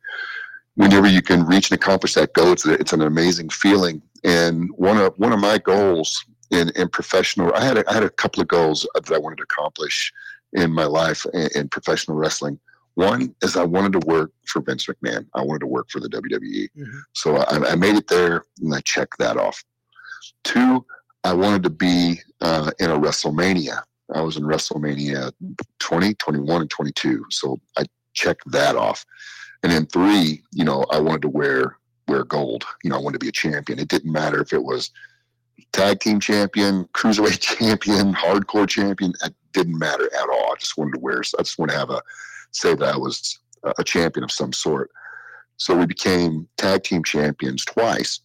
whenever 0.74 1.08
you 1.08 1.22
can 1.22 1.44
reach 1.44 1.70
and 1.70 1.80
accomplish 1.80 2.14
that 2.14 2.32
goal, 2.32 2.52
it's, 2.52 2.66
a, 2.66 2.74
it's 2.74 2.92
an 2.92 3.02
amazing 3.02 3.48
feeling. 3.48 4.00
And 4.24 4.70
one 4.76 4.98
of 4.98 5.14
one 5.18 5.32
of 5.32 5.40
my 5.40 5.58
goals 5.58 6.24
in, 6.50 6.70
in 6.70 6.88
professional. 6.88 7.52
I 7.54 7.64
had 7.64 7.78
a, 7.78 7.90
I 7.90 7.94
had 7.94 8.02
a 8.02 8.10
couple 8.10 8.40
of 8.42 8.48
goals 8.48 8.86
that 8.94 9.12
I 9.12 9.18
wanted 9.18 9.36
to 9.36 9.44
accomplish 9.44 10.12
in 10.52 10.72
my 10.72 10.84
life 10.84 11.26
in, 11.32 11.48
in 11.54 11.68
professional 11.68 12.16
wrestling. 12.16 12.58
One 12.96 13.34
is 13.42 13.56
I 13.56 13.62
wanted 13.62 14.00
to 14.00 14.06
work 14.06 14.32
for 14.46 14.62
Vince 14.62 14.86
McMahon. 14.86 15.26
I 15.34 15.42
wanted 15.42 15.60
to 15.60 15.66
work 15.66 15.90
for 15.90 16.00
the 16.00 16.08
WWE. 16.08 16.68
Mm-hmm. 16.76 16.98
So 17.12 17.36
I, 17.36 17.72
I, 17.72 17.74
made 17.74 17.94
it 17.94 18.08
there 18.08 18.44
and 18.62 18.74
I 18.74 18.80
checked 18.80 19.18
that 19.18 19.36
off. 19.36 19.62
Two, 20.44 20.84
I 21.22 21.34
wanted 21.34 21.62
to 21.64 21.70
be 21.70 22.20
uh, 22.40 22.70
in 22.78 22.90
a 22.90 22.98
WrestleMania. 22.98 23.82
I 24.14 24.22
was 24.22 24.38
in 24.38 24.44
WrestleMania 24.44 25.30
20, 25.78 26.14
21, 26.14 26.60
and 26.62 26.70
22. 26.70 27.26
So 27.30 27.60
I 27.76 27.84
checked 28.14 28.50
that 28.52 28.76
off. 28.76 29.04
And 29.62 29.70
then 29.70 29.84
three, 29.86 30.42
you 30.52 30.64
know, 30.64 30.86
I 30.90 30.98
wanted 30.98 31.22
to 31.22 31.28
wear 31.28 31.76
wear 32.08 32.24
gold. 32.24 32.64
You 32.82 32.90
know, 32.90 32.96
I 32.96 33.00
wanted 33.00 33.20
to 33.20 33.24
be 33.24 33.28
a 33.28 33.32
champion. 33.32 33.78
It 33.78 33.88
didn't 33.88 34.12
matter 34.12 34.40
if 34.40 34.54
it 34.54 34.62
was 34.62 34.90
tag 35.72 36.00
team 36.00 36.18
champion, 36.18 36.86
cruiserweight 36.94 37.40
champion, 37.58 38.14
hardcore 38.14 38.68
champion. 38.68 39.12
It 39.22 39.34
didn't 39.52 39.78
matter 39.78 40.06
at 40.14 40.30
all. 40.30 40.52
I 40.52 40.54
just 40.58 40.78
wanted 40.78 40.94
to 40.94 41.00
wear. 41.00 41.18
I 41.18 41.42
just 41.42 41.58
want 41.58 41.72
to 41.72 41.76
have 41.76 41.90
a 41.90 42.00
say 42.56 42.74
that 42.74 42.94
I 42.94 42.96
was 42.96 43.38
a 43.78 43.84
champion 43.84 44.24
of 44.24 44.32
some 44.32 44.52
sort. 44.52 44.90
So 45.56 45.76
we 45.76 45.86
became 45.86 46.48
tag 46.56 46.84
team 46.84 47.02
champions 47.02 47.64
twice. 47.64 48.20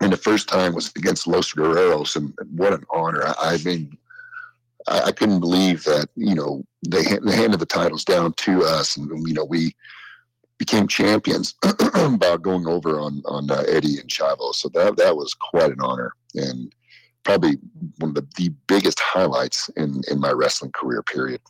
And 0.00 0.12
the 0.12 0.16
first 0.16 0.48
time 0.48 0.74
was 0.74 0.90
against 0.96 1.28
Los 1.28 1.52
Guerreros, 1.52 2.16
and 2.16 2.34
what 2.56 2.72
an 2.72 2.84
honor! 2.90 3.22
I, 3.24 3.34
I 3.40 3.58
mean, 3.58 3.96
I, 4.88 5.00
I, 5.00 5.12
couldn't 5.12 5.38
believe 5.38 5.84
that 5.84 6.08
you 6.16 6.34
know 6.34 6.64
they, 6.84 7.02
they 7.02 7.36
handed 7.36 7.60
the 7.60 7.66
titles 7.66 8.04
down 8.04 8.32
to 8.32 8.64
us, 8.64 8.96
and 8.96 9.08
you 9.28 9.32
know 9.32 9.44
we 9.44 9.76
became 10.58 10.88
champions 10.88 11.54
by 12.18 12.36
going 12.40 12.66
over 12.66 12.98
on 12.98 13.22
on 13.26 13.48
uh, 13.48 13.62
Eddie 13.68 14.00
and 14.00 14.08
Chavo. 14.08 14.52
So 14.52 14.68
that 14.70 14.96
that 14.96 15.16
was 15.16 15.34
quite 15.34 15.70
an 15.70 15.80
honor, 15.80 16.12
and 16.34 16.74
probably 17.22 17.58
one 17.98 18.10
of 18.10 18.14
the, 18.16 18.26
the 18.36 18.48
biggest 18.66 18.98
highlights 18.98 19.68
in 19.76 20.02
in 20.10 20.18
my 20.18 20.32
wrestling 20.32 20.72
career. 20.72 21.02
Period. 21.04 21.40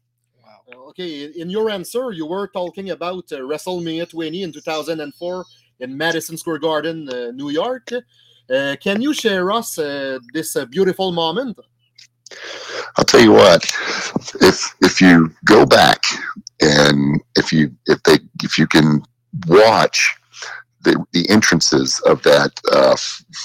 Wow. 0.72 0.88
Okay, 0.88 1.24
in 1.24 1.50
your 1.50 1.70
answer, 1.70 2.12
you 2.12 2.26
were 2.26 2.48
talking 2.48 2.90
about 2.90 3.32
uh, 3.32 3.38
WrestleMania 3.38 4.08
20 4.08 4.42
in 4.42 4.52
2004 4.52 5.44
in 5.80 5.96
Madison 5.96 6.37
Square 6.37 6.58
Garden, 6.58 7.08
uh, 7.08 7.30
New 7.32 7.50
York. 7.50 7.90
Uh, 7.92 8.76
can 8.80 9.00
you 9.00 9.12
share 9.12 9.50
us 9.50 9.78
uh, 9.78 10.18
this 10.32 10.56
uh, 10.56 10.64
beautiful 10.66 11.12
moment? 11.12 11.58
I'll 12.96 13.04
tell 13.04 13.20
you 13.20 13.32
what. 13.32 13.64
If 14.40 14.74
if 14.82 15.00
you 15.00 15.35
go 15.44 15.66
back 15.66 16.04
and 16.61 17.20
if 17.37 17.52
you 17.52 17.74
if 17.87 18.02
they 18.04 18.18
if 18.42 18.58
you 18.58 18.66
can 18.66 19.02
watch 19.46 20.14
the 20.82 21.04
the 21.12 21.28
entrances 21.28 22.00
of 22.06 22.22
that 22.22 22.52
uh, 22.70 22.96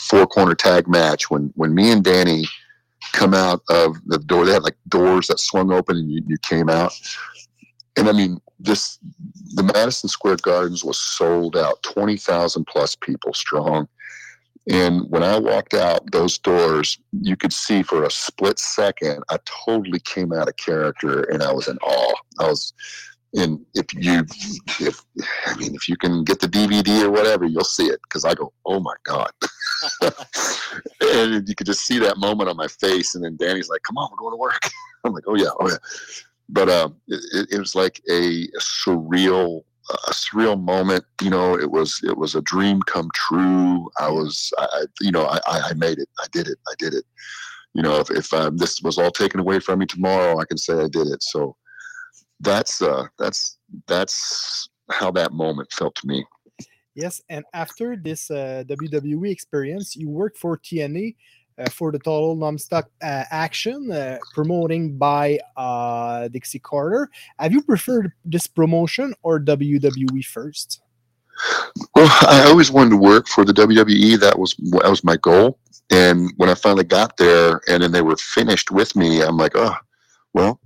four 0.09 0.27
corner 0.27 0.55
tag 0.55 0.87
match 0.87 1.29
when 1.29 1.51
when 1.55 1.73
me 1.73 1.91
and 1.91 2.03
Danny 2.03 2.45
come 3.13 3.33
out 3.33 3.61
of 3.69 3.97
the 4.05 4.19
door, 4.19 4.45
they 4.45 4.53
had 4.53 4.63
like 4.63 4.77
doors 4.87 5.27
that 5.27 5.39
swung 5.39 5.71
open 5.71 5.97
and 5.97 6.11
you, 6.11 6.21
you 6.27 6.37
came 6.43 6.69
out. 6.69 6.93
And 7.97 8.07
I 8.07 8.11
mean, 8.11 8.39
this 8.59 8.99
the 9.53 9.63
Madison 9.63 10.09
Square 10.09 10.37
Gardens 10.43 10.83
was 10.83 10.97
sold 10.97 11.55
out, 11.55 11.81
twenty 11.83 12.17
thousand 12.17 12.65
plus 12.65 12.95
people 12.95 13.33
strong 13.33 13.87
and 14.69 15.09
when 15.09 15.23
I 15.23 15.39
walked 15.39 15.73
out 15.73 16.11
those 16.11 16.37
doors, 16.37 16.99
you 17.21 17.37
could 17.37 17.53
see 17.53 17.83
for 17.83 18.03
a 18.03 18.11
split 18.11 18.59
second, 18.59 19.23
I 19.29 19.37
totally 19.65 19.99
came 20.01 20.33
out 20.33 20.49
of 20.49 20.57
character 20.57 21.23
and 21.23 21.41
I 21.41 21.53
was 21.53 21.69
in 21.69 21.77
awe. 21.77 22.15
I 22.39 22.49
was 22.49 22.73
and 23.33 23.59
if 23.75 23.85
you, 23.93 24.25
if, 24.79 25.03
I 25.45 25.55
mean, 25.57 25.75
if 25.75 25.87
you 25.89 25.97
can 25.97 26.23
get 26.23 26.39
the 26.39 26.47
DVD 26.47 27.03
or 27.03 27.11
whatever, 27.11 27.45
you'll 27.45 27.63
see 27.65 27.85
it 27.85 27.99
because 28.03 28.25
I 28.25 28.33
go, 28.33 28.51
oh 28.65 28.79
my 28.79 28.95
God. 29.03 29.29
and 31.01 31.47
you 31.47 31.55
could 31.55 31.67
just 31.67 31.85
see 31.85 31.99
that 31.99 32.17
moment 32.17 32.49
on 32.49 32.57
my 32.57 32.67
face. 32.67 33.15
And 33.15 33.23
then 33.23 33.37
Danny's 33.37 33.69
like, 33.69 33.81
come 33.83 33.97
on, 33.97 34.09
we're 34.11 34.17
going 34.17 34.33
to 34.33 34.37
work. 34.37 34.69
I'm 35.03 35.13
like, 35.13 35.23
oh 35.27 35.35
yeah, 35.35 35.49
oh 35.59 35.69
yeah. 35.69 35.77
But 36.49 36.69
um, 36.69 36.95
it, 37.07 37.49
it 37.51 37.59
was 37.59 37.75
like 37.75 38.01
a, 38.09 38.47
surreal 38.59 39.63
a 39.89 40.11
surreal 40.11 40.61
moment. 40.61 41.05
You 41.21 41.29
know, 41.29 41.57
it 41.57 41.71
was 41.71 41.99
it 42.03 42.17
was 42.17 42.35
a 42.35 42.41
dream 42.41 42.81
come 42.81 43.09
true. 43.13 43.89
I 43.99 44.09
was, 44.09 44.51
I, 44.57 44.85
you 45.01 45.11
know, 45.11 45.25
I, 45.25 45.39
I 45.47 45.73
made 45.75 45.99
it. 45.99 46.09
I 46.19 46.25
did 46.31 46.47
it. 46.47 46.57
I 46.67 46.73
did 46.77 46.93
it. 46.93 47.05
You 47.73 47.83
know, 47.83 47.97
if, 47.99 48.09
if 48.09 48.33
um, 48.33 48.57
this 48.57 48.81
was 48.81 48.97
all 48.97 49.11
taken 49.11 49.39
away 49.39 49.59
from 49.59 49.79
me 49.79 49.85
tomorrow, 49.85 50.39
I 50.39 50.45
can 50.45 50.57
say 50.57 50.73
I 50.73 50.87
did 50.87 51.07
it. 51.07 51.21
So 51.23 51.55
that's 52.39 52.81
uh, 52.81 53.05
that's 53.17 53.57
that's 53.87 54.69
how 54.91 55.11
that 55.11 55.33
moment 55.33 55.71
felt 55.71 55.95
to 55.95 56.07
me. 56.07 56.25
Yes, 56.97 57.21
and 57.29 57.45
after 57.53 57.95
this 57.95 58.31
uh, 58.31 58.63
WWE 58.65 59.29
experience, 59.29 59.95
you 59.95 60.09
worked 60.09 60.35
for 60.35 60.57
TNA 60.57 61.15
uh, 61.59 61.69
for 61.69 61.91
the 61.91 61.99
total 61.99 62.35
nonstop 62.35 62.85
uh, 63.03 63.23
action 63.29 63.91
uh, 63.91 64.17
promoting 64.33 64.97
by 64.97 65.37
uh, 65.55 66.27
Dixie 66.29 66.57
Carter. 66.57 67.07
Have 67.37 67.53
you 67.53 67.61
preferred 67.61 68.13
this 68.25 68.47
promotion 68.47 69.13
or 69.21 69.39
WWE 69.39 70.25
first? 70.25 70.81
Well, 71.95 72.09
I 72.21 72.45
always 72.47 72.71
wanted 72.71 72.89
to 72.89 72.97
work 72.97 73.27
for 73.27 73.45
the 73.45 73.53
WWE. 73.53 74.19
That 74.19 74.39
was 74.39 74.55
that 74.71 74.89
was 74.89 75.03
my 75.03 75.17
goal. 75.17 75.59
And 75.91 76.31
when 76.37 76.49
I 76.49 76.55
finally 76.55 76.83
got 76.83 77.17
there, 77.17 77.61
and 77.67 77.83
then 77.83 77.91
they 77.91 78.01
were 78.01 78.17
finished 78.17 78.71
with 78.71 78.95
me, 78.95 79.21
I'm 79.21 79.37
like, 79.37 79.53
oh, 79.53 79.75
well, 80.33 80.59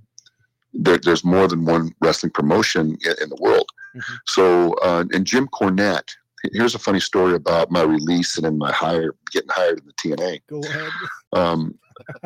there, 0.72 0.96
there's 0.96 1.24
more 1.24 1.46
than 1.46 1.66
one 1.66 1.94
wrestling 2.00 2.32
promotion 2.32 2.96
in, 3.04 3.14
in 3.20 3.28
the 3.28 3.38
world. 3.38 3.68
Mm-hmm. 3.94 4.14
So, 4.26 4.72
uh, 4.82 5.04
and 5.12 5.26
Jim 5.26 5.46
Cornette, 5.48 6.08
here's 6.52 6.74
a 6.74 6.78
funny 6.78 7.00
story 7.00 7.34
about 7.34 7.70
my 7.70 7.82
release 7.82 8.36
and 8.36 8.46
in 8.46 8.58
my 8.58 8.72
hire 8.72 9.14
getting 9.30 9.50
hired 9.50 9.80
in 9.80 9.86
the 9.86 10.16
TNA. 10.16 10.40
Go 10.48 10.60
ahead. 10.60 10.90
Um, 11.34 11.78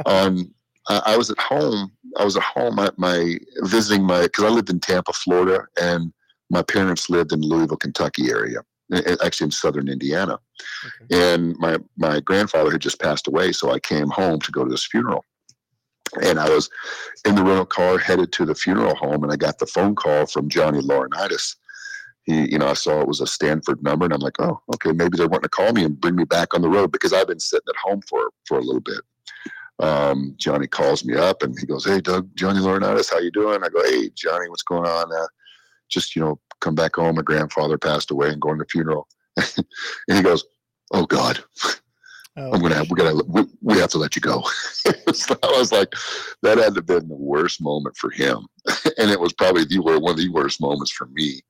on 0.05 0.53
I 0.89 1.17
was 1.17 1.31
at 1.31 1.39
home. 1.39 1.93
I 2.17 2.25
was 2.25 2.37
at 2.37 2.43
home 2.43 2.79
at 2.79 2.99
my 2.99 3.39
visiting 3.63 4.05
my 4.05 4.23
because 4.23 4.45
I 4.45 4.49
lived 4.49 4.71
in 4.71 4.81
Tampa, 4.81 5.13
Florida, 5.13 5.67
and 5.81 6.13
my 6.51 6.63
parents 6.63 7.11
lived 7.11 7.33
in 7.33 7.41
Louisville, 7.41 7.77
Kentucky 7.77 8.31
area, 8.31 8.61
actually 9.25 9.47
in 9.47 9.51
southern 9.51 9.89
Indiana. 9.89 10.39
Okay. 11.11 11.35
And 11.35 11.57
my 11.59 11.79
my 11.97 12.21
grandfather 12.21 12.71
had 12.71 12.81
just 12.81 13.01
passed 13.01 13.27
away, 13.27 13.53
so 13.53 13.71
I 13.71 13.81
came 13.81 14.09
home 14.09 14.41
to 14.41 14.53
go 14.53 14.65
to 14.65 14.71
this 14.71 14.87
funeral. 14.87 15.25
And 16.23 16.39
I 16.39 16.49
was 16.49 16.71
in 17.27 17.35
the 17.35 17.43
rental 17.43 17.67
car 17.67 17.99
headed 17.99 18.33
to 18.33 18.47
the 18.47 18.55
funeral 18.55 18.95
home, 18.95 19.25
and 19.25 19.33
I 19.33 19.37
got 19.37 19.59
the 19.59 19.67
phone 19.67 19.97
call 19.97 20.27
from 20.27 20.49
Johnny 20.49 20.81
Laurinaitis 20.81 21.57
he, 22.27 22.51
you 22.51 22.59
know, 22.59 22.67
I 22.67 22.75
saw 22.75 23.01
it 23.01 23.09
was 23.09 23.21
a 23.21 23.27
Stamford 23.27 23.83
number, 23.83 24.05
and 24.05 24.13
I'm 24.13 24.21
like, 24.21 24.41
oh, 24.41 24.61
okay, 24.75 24.91
maybe 24.91 25.17
they're 25.17 25.29
wanting 25.29 25.45
to 25.45 25.49
call 25.49 25.73
me 25.73 25.85
and 25.85 25.99
bring 25.99 26.17
me 26.17 26.25
back 26.25 26.55
on 26.55 26.61
the 26.61 26.69
road 26.69 26.91
because 26.91 27.13
I've 27.13 27.29
been 27.29 27.41
sitting 27.41 27.69
at 27.69 27.77
home 27.83 28.03
for 28.03 28.31
for 28.45 28.59
a 28.59 28.63
little 28.63 28.81
bit. 28.81 29.01
Um, 29.79 30.35
Johnny 30.37 30.67
calls 30.67 31.05
me 31.05 31.17
up 31.17 31.43
and 31.43 31.57
he 31.59 31.67
goes, 31.67 31.85
"Hey, 31.85 32.01
Doug, 32.01 32.29
Johnny 32.35 32.59
Laurinaitis, 32.59 33.11
how 33.11 33.19
you 33.19 33.31
doing?" 33.31 33.63
I 33.63 33.69
go, 33.69 33.83
"Hey, 33.85 34.11
Johnny, 34.15 34.49
what's 34.49 34.65
going 34.65 34.89
on?" 34.89 35.13
Uh, 35.13 35.27
just 35.89 36.17
you 36.17 36.23
know, 36.23 36.41
come 36.61 36.75
back 36.75 36.97
home. 36.97 37.15
My 37.15 37.23
grandfather 37.23 37.79
passed 37.79 38.11
away 38.11 38.31
and 38.31 38.41
going 38.41 38.59
to 38.59 38.65
the 38.65 38.69
funeral. 38.69 39.07
and 39.37 40.17
he 40.17 40.23
goes, 40.23 40.45
"Oh 40.93 41.07
God." 41.07 41.43
Oh, 42.39 42.53
I'm 42.53 42.61
gonna 42.61 42.75
have, 42.75 42.91
we 42.91 42.97
gotta 42.97 43.25
we, 43.29 43.45
we 43.63 43.79
have 43.79 43.89
to 43.91 43.99
let 43.99 44.15
you 44.15 44.21
go. 44.21 44.43
so 45.15 45.35
I 45.43 45.59
was 45.59 45.73
like, 45.73 45.95
that 46.43 46.59
had 46.59 46.75
to 46.75 46.81
have 46.81 46.87
been 46.87 47.09
the 47.09 47.15
worst 47.15 47.63
moment 47.63 47.97
for 47.97 48.11
him, 48.11 48.47
and 48.99 49.11
it 49.11 49.19
was 49.19 49.33
probably 49.33 49.65
the 49.65 49.79
one 49.79 50.11
of 50.11 50.19
the 50.19 50.29
worst 50.29 50.61
moments 50.61 50.93
for 50.93 51.07
me 51.07 51.41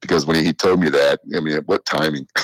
because 0.00 0.26
when 0.26 0.44
he 0.44 0.52
told 0.52 0.80
me 0.80 0.88
that, 0.90 1.20
I 1.34 1.40
mean, 1.40 1.58
what 1.66 1.84
timing? 1.84 2.26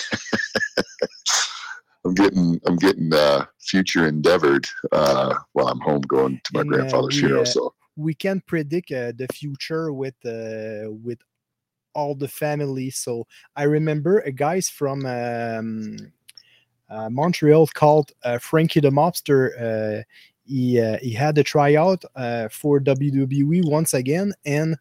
I'm 2.04 2.14
getting 2.14 2.60
I'm 2.66 2.76
getting 2.76 3.12
uh, 3.12 3.46
future 3.60 4.06
endeavored 4.06 4.66
uh, 4.90 5.34
while 5.52 5.68
I'm 5.68 5.80
home 5.80 6.00
going 6.02 6.40
to 6.44 6.50
my 6.52 6.60
and, 6.62 6.70
grandfather's 6.70 7.16
uh, 7.16 7.20
funeral. 7.20 7.46
So 7.46 7.74
we 7.96 8.14
can 8.14 8.42
predict 8.46 8.90
uh, 8.90 9.12
the 9.16 9.28
future 9.32 9.92
with 9.92 10.14
uh, 10.24 10.90
with 10.90 11.18
all 11.94 12.14
the 12.14 12.28
family. 12.28 12.90
So 12.90 13.26
I 13.54 13.64
remember 13.64 14.20
a 14.20 14.32
guys 14.32 14.68
from 14.68 15.06
um, 15.06 15.96
uh, 16.90 17.08
Montreal 17.10 17.68
called 17.68 18.12
Frankie 18.40 18.80
the 18.80 18.90
Mobster. 18.90 20.04
he 20.44 20.80
he 21.00 21.12
had 21.12 21.38
a 21.38 21.44
tryout 21.44 22.02
for 22.50 22.80
WWE 22.80 23.70
once 23.70 23.94
again, 23.94 24.32
and 24.44 24.76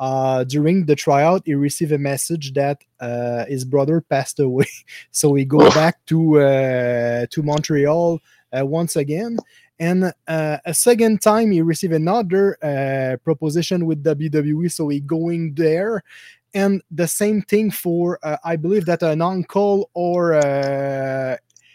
uh, 0.00 0.44
during 0.44 0.86
the 0.86 0.96
tryout, 0.96 1.42
he 1.44 1.54
received 1.54 1.92
a 1.92 1.98
message 1.98 2.54
that 2.54 2.82
uh, 3.00 3.44
his 3.44 3.66
brother 3.66 4.00
passed 4.00 4.40
away. 4.40 4.66
so 5.10 5.34
he 5.34 5.44
go 5.44 5.58
back 5.70 6.04
to 6.06 6.40
uh, 6.40 7.26
to 7.30 7.42
Montreal 7.42 8.18
uh, 8.58 8.64
once 8.64 8.96
again. 8.96 9.36
And 9.78 10.12
uh, 10.26 10.58
a 10.64 10.74
second 10.74 11.22
time, 11.22 11.50
he 11.50 11.60
received 11.62 11.92
another 11.92 12.56
uh, 12.62 13.16
proposition 13.24 13.86
with 13.86 14.02
WWE. 14.02 14.72
So 14.72 14.88
he 14.88 15.00
going 15.00 15.54
there. 15.54 16.02
And 16.52 16.82
the 16.90 17.06
same 17.06 17.42
thing 17.42 17.70
for, 17.70 18.18
I 18.42 18.56
believe 18.56 18.84
that 18.86 19.02
an 19.02 19.22
uncle 19.22 19.88
or 19.94 20.40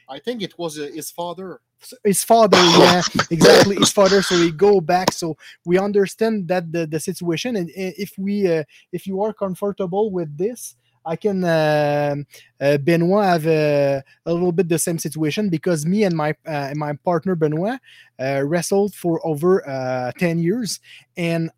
I 0.07 0.19
think 0.19 0.41
it 0.41 0.57
was 0.57 0.75
his 0.75 1.11
father. 1.11 1.61
His 2.03 2.23
father 2.23 2.57
yeah 2.57 3.01
exactly 3.29 3.75
his 3.75 3.91
father. 3.91 4.21
So 4.21 4.39
we 4.39 4.51
go 4.51 4.81
back 4.81 5.11
so 5.11 5.37
we 5.65 5.77
understand 5.77 6.47
that 6.47 6.71
the, 6.71 6.87
the 6.87 6.99
situation. 6.99 7.55
And 7.55 7.69
if 7.75 8.13
we 8.17 8.51
uh, 8.51 8.63
if 8.91 9.05
you 9.05 9.21
are 9.21 9.33
comfortable 9.33 10.11
with 10.11 10.35
this 10.37 10.75
I 11.05 11.15
can 11.15 11.43
uh, 11.43 12.15
uh, 12.59 12.77
Benoit 12.77 13.23
have 13.23 13.45
a, 13.45 14.01
a, 14.25 14.33
little 14.33 14.51
bit 14.51 14.67
the 14.67 14.79
same 14.79 14.97
situation 14.97 15.49
because 15.49 15.85
me 15.85 16.03
and 16.03 16.15
my 16.15 16.33
uh, 16.45 16.73
my 16.75 16.93
partner 16.93 17.35
Benoit 17.35 17.79
uh, 18.19 18.41
wrestled 18.43 18.95
for 18.95 19.25
over 19.25 19.67
uh, 19.69 20.11
ten 20.17 20.39
years, 20.39 20.79
and 21.15 21.51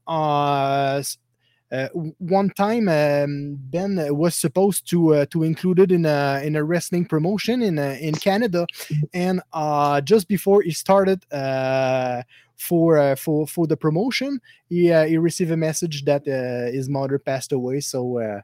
uh, 1.72 1.76
uh, 1.76 1.88
one 2.20 2.50
time 2.52 2.88
um, 2.88 3.58
Ben 3.60 3.98
was 4.16 4.36
supposed 4.36 4.88
to 4.90 5.16
uh, 5.16 5.26
to 5.32 5.44
include 5.44 5.80
it 5.80 5.92
in 5.92 6.06
a 6.06 6.42
in 6.44 6.56
a 6.56 6.64
wrestling 6.64 7.06
promotion 7.06 7.62
in 7.62 7.78
uh, 7.78 7.98
in 8.00 8.16
Canada, 8.16 8.66
and 9.14 9.42
uh, 9.54 10.02
just 10.02 10.28
before 10.28 10.62
he 10.62 10.72
started 10.72 11.24
uh, 11.32 12.22
for 12.58 12.98
uh, 12.98 13.16
for 13.16 13.48
for 13.48 13.68
the 13.68 13.78
promotion, 13.78 14.40
he 14.70 14.94
he 15.08 15.18
received 15.18 15.52
a 15.52 15.58
message 15.58 16.06
that 16.06 16.26
his 16.74 16.90
mother 16.90 17.20
passed 17.20 17.52
away. 17.52 17.80
So. 17.82 18.42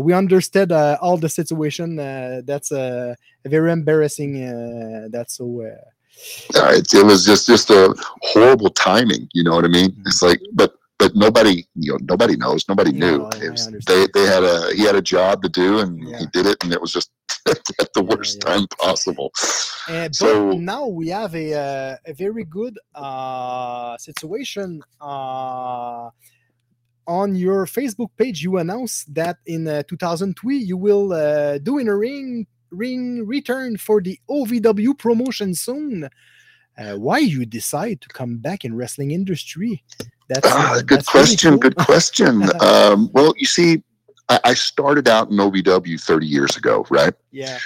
we 0.00 0.12
understood 0.12 0.70
all 0.70 1.16
the 1.16 1.28
situation. 1.28 1.96
that's 2.44 2.70
a 2.70 3.16
very 3.44 3.72
embarrassing. 3.72 5.10
that's 5.10 5.36
so 5.36 5.46
uh, 6.54 6.72
it, 6.74 6.92
it 6.92 7.04
was 7.04 7.24
just 7.24 7.46
just 7.46 7.70
a 7.70 7.94
horrible 8.20 8.70
timing. 8.70 9.28
You 9.32 9.44
know 9.44 9.54
what 9.54 9.64
I 9.64 9.68
mean? 9.68 9.96
It's 10.06 10.22
like, 10.22 10.40
but 10.52 10.74
but 10.98 11.14
nobody, 11.14 11.66
you 11.74 11.92
know, 11.92 11.98
nobody 12.02 12.36
knows. 12.36 12.68
Nobody 12.68 12.92
No, 12.92 13.16
knew. 13.16 13.24
I- 13.24 13.52
I 13.52 13.78
they 13.86 14.06
they 14.14 14.24
had 14.26 14.44
a 14.44 14.72
he 14.74 14.82
had 14.84 14.94
a 14.96 15.02
job 15.02 15.42
to 15.42 15.48
do, 15.48 15.78
and 15.80 15.98
Yeah. 16.08 16.18
he 16.20 16.26
did 16.32 16.46
it, 16.46 16.56
and 16.62 16.72
it 16.72 16.80
was 16.80 16.92
just 16.92 17.10
at 17.80 17.92
the 17.94 18.02
worst 18.02 18.38
yeah. 18.44 18.50
time 18.54 18.66
possible. 18.80 19.32
Uh, 19.88 20.08
but 20.08 20.14
So- 20.14 20.52
now 20.52 20.86
we 20.86 21.08
have 21.08 21.34
a 21.34 21.54
uh, 21.54 21.96
a 22.06 22.14
very 22.14 22.44
good 22.44 22.78
uh, 22.94 23.96
situation. 23.98 24.82
Uh, 25.00 26.10
on 27.08 27.34
your 27.34 27.66
Facebook 27.66 28.10
page, 28.16 28.42
you 28.44 28.58
announced 28.58 29.12
that 29.12 29.38
in 29.46 29.66
uh, 29.66 29.82
2003 29.88 30.56
you 30.56 30.76
will 30.76 31.12
uh, 31.12 31.58
do 31.58 31.78
in 31.78 31.88
a 31.88 31.96
ring 31.96 32.46
ring 32.70 33.26
return 33.26 33.76
for 33.76 34.00
the 34.00 34.18
OVW 34.30 34.96
promotion 34.96 35.52
soon. 35.54 36.08
Uh, 36.78 36.94
why 36.96 37.18
you 37.18 37.44
decide 37.44 38.00
to 38.00 38.08
come 38.08 38.38
back 38.38 38.64
in 38.64 38.74
wrestling 38.74 39.10
industry? 39.10 39.82
That's 40.34 40.48
Ah, 40.48 40.74
good 40.86 40.98
that's 41.00 41.14
really 41.14 41.26
question. 41.26 41.50
cool. 41.52 41.58
Good 41.60 41.76
question. 41.76 42.42
um, 42.60 43.10
well, 43.12 43.34
you 43.36 43.46
see, 43.46 43.82
I, 44.28 44.40
I 44.44 44.54
started 44.54 45.08
out 45.08 45.30
in 45.30 45.36
OVW 45.36 46.00
30 46.00 46.26
years 46.26 46.56
ago, 46.56 46.86
right? 46.90 47.14
Yeah, 47.30 47.58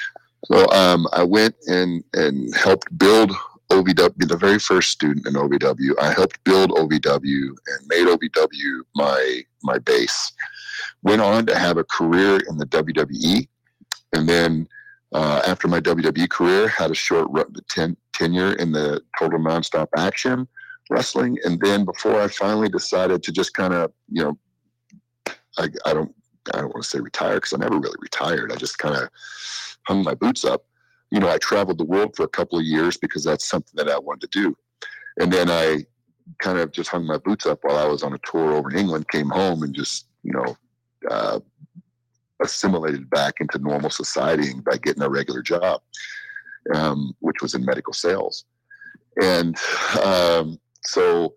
So 0.46 0.66
um, 0.70 1.07
I 1.12 1.22
went 1.22 1.55
and 1.66 2.02
and 2.14 2.55
helped 2.55 2.96
build 2.98 3.33
OVW, 3.70 4.29
the 4.29 4.37
very 4.37 4.59
first 4.59 4.90
student 4.90 5.26
in 5.26 5.35
OVW. 5.35 5.92
I 6.00 6.12
helped 6.12 6.42
build 6.44 6.70
OVW 6.70 7.48
and 7.66 7.87
made 7.88 8.07
OVW 8.07 8.81
my 8.94 9.42
my 9.62 9.79
base. 9.79 10.33
Went 11.02 11.20
on 11.22 11.46
to 11.46 11.59
have 11.59 11.76
a 11.79 11.85
career 11.85 12.38
in 12.48 12.59
the 12.59 12.66
WWE, 12.66 13.48
and 14.12 14.29
then 14.29 14.66
uh, 15.12 15.42
after 15.46 15.68
my 15.68 15.81
WWE 15.81 16.29
career, 16.31 16.68
had 16.68 16.90
a 16.90 16.94
short 16.94 17.29
run, 17.31 17.52
ten, 17.68 17.96
tenure 18.12 18.52
in 18.55 18.72
the 18.72 19.00
Total 19.18 19.38
Nonstop 19.38 19.88
Action 19.96 20.46
Wrestling, 20.88 21.38
and 21.44 21.61
then 21.61 21.85
before 21.85 22.20
I 22.20 22.29
finally 22.29 22.68
decided 22.68 23.22
to 23.25 23.33
just 23.33 23.55
kind 23.55 23.75
of, 23.75 23.92
you 24.09 24.22
know, 24.22 24.38
I, 25.59 25.68
I 25.85 25.92
don't 25.92 26.14
I 26.55 26.61
don't 26.61 26.72
want 26.72 26.85
to 26.85 26.88
say 26.88 27.01
retire 27.01 27.37
because 27.37 27.53
I 27.53 27.57
never 27.57 27.79
really 27.79 27.96
retired. 28.01 28.53
I 28.53 28.57
just 28.57 28.79
kind 28.79 28.94
of 28.94 29.09
hung 29.87 30.05
my 30.05 30.14
boots 30.14 30.44
up. 30.44 30.64
You 31.11 31.20
know, 31.20 31.29
I 31.29 31.38
traveled 31.38 31.79
the 31.79 31.85
world 31.85 32.14
for 32.14 32.25
a 32.25 32.29
couple 32.29 32.59
of 32.59 32.64
years 32.64 32.96
because 32.96 33.25
that's 33.25 33.49
something 33.49 33.72
that 33.75 33.88
I 33.88 33.99
wanted 33.99 34.31
to 34.31 34.40
do. 34.42 34.57
And 35.18 35.33
then 35.33 35.51
I 35.51 35.85
kind 36.38 36.59
of 36.59 36.72
just 36.72 36.90
hung 36.90 37.07
my 37.07 37.18
boots 37.18 37.46
up 37.46 37.61
while 37.62 37.77
I 37.77 37.87
was 37.87 38.03
on 38.03 38.12
a 38.12 38.18
tour 38.18 38.53
over 38.53 38.70
in 38.70 38.79
England, 38.79 39.09
came 39.09 39.29
home 39.29 39.62
and 39.62 39.75
just, 39.75 40.09
you 40.22 40.33
know, 40.33 40.57
uh, 41.11 41.40
assimilated 42.42 43.09
back 43.11 43.35
into 43.40 43.59
normal 43.59 43.90
society 43.90 44.53
by 44.64 44.77
getting 44.77 45.03
a 45.03 45.09
regular 45.09 45.42
job, 45.42 45.81
um, 46.75 47.14
which 47.20 47.37
was 47.40 47.55
in 47.55 47.64
medical 47.64 47.92
sales. 47.92 48.44
And 49.22 49.57
um, 50.05 50.59
so 50.87 51.35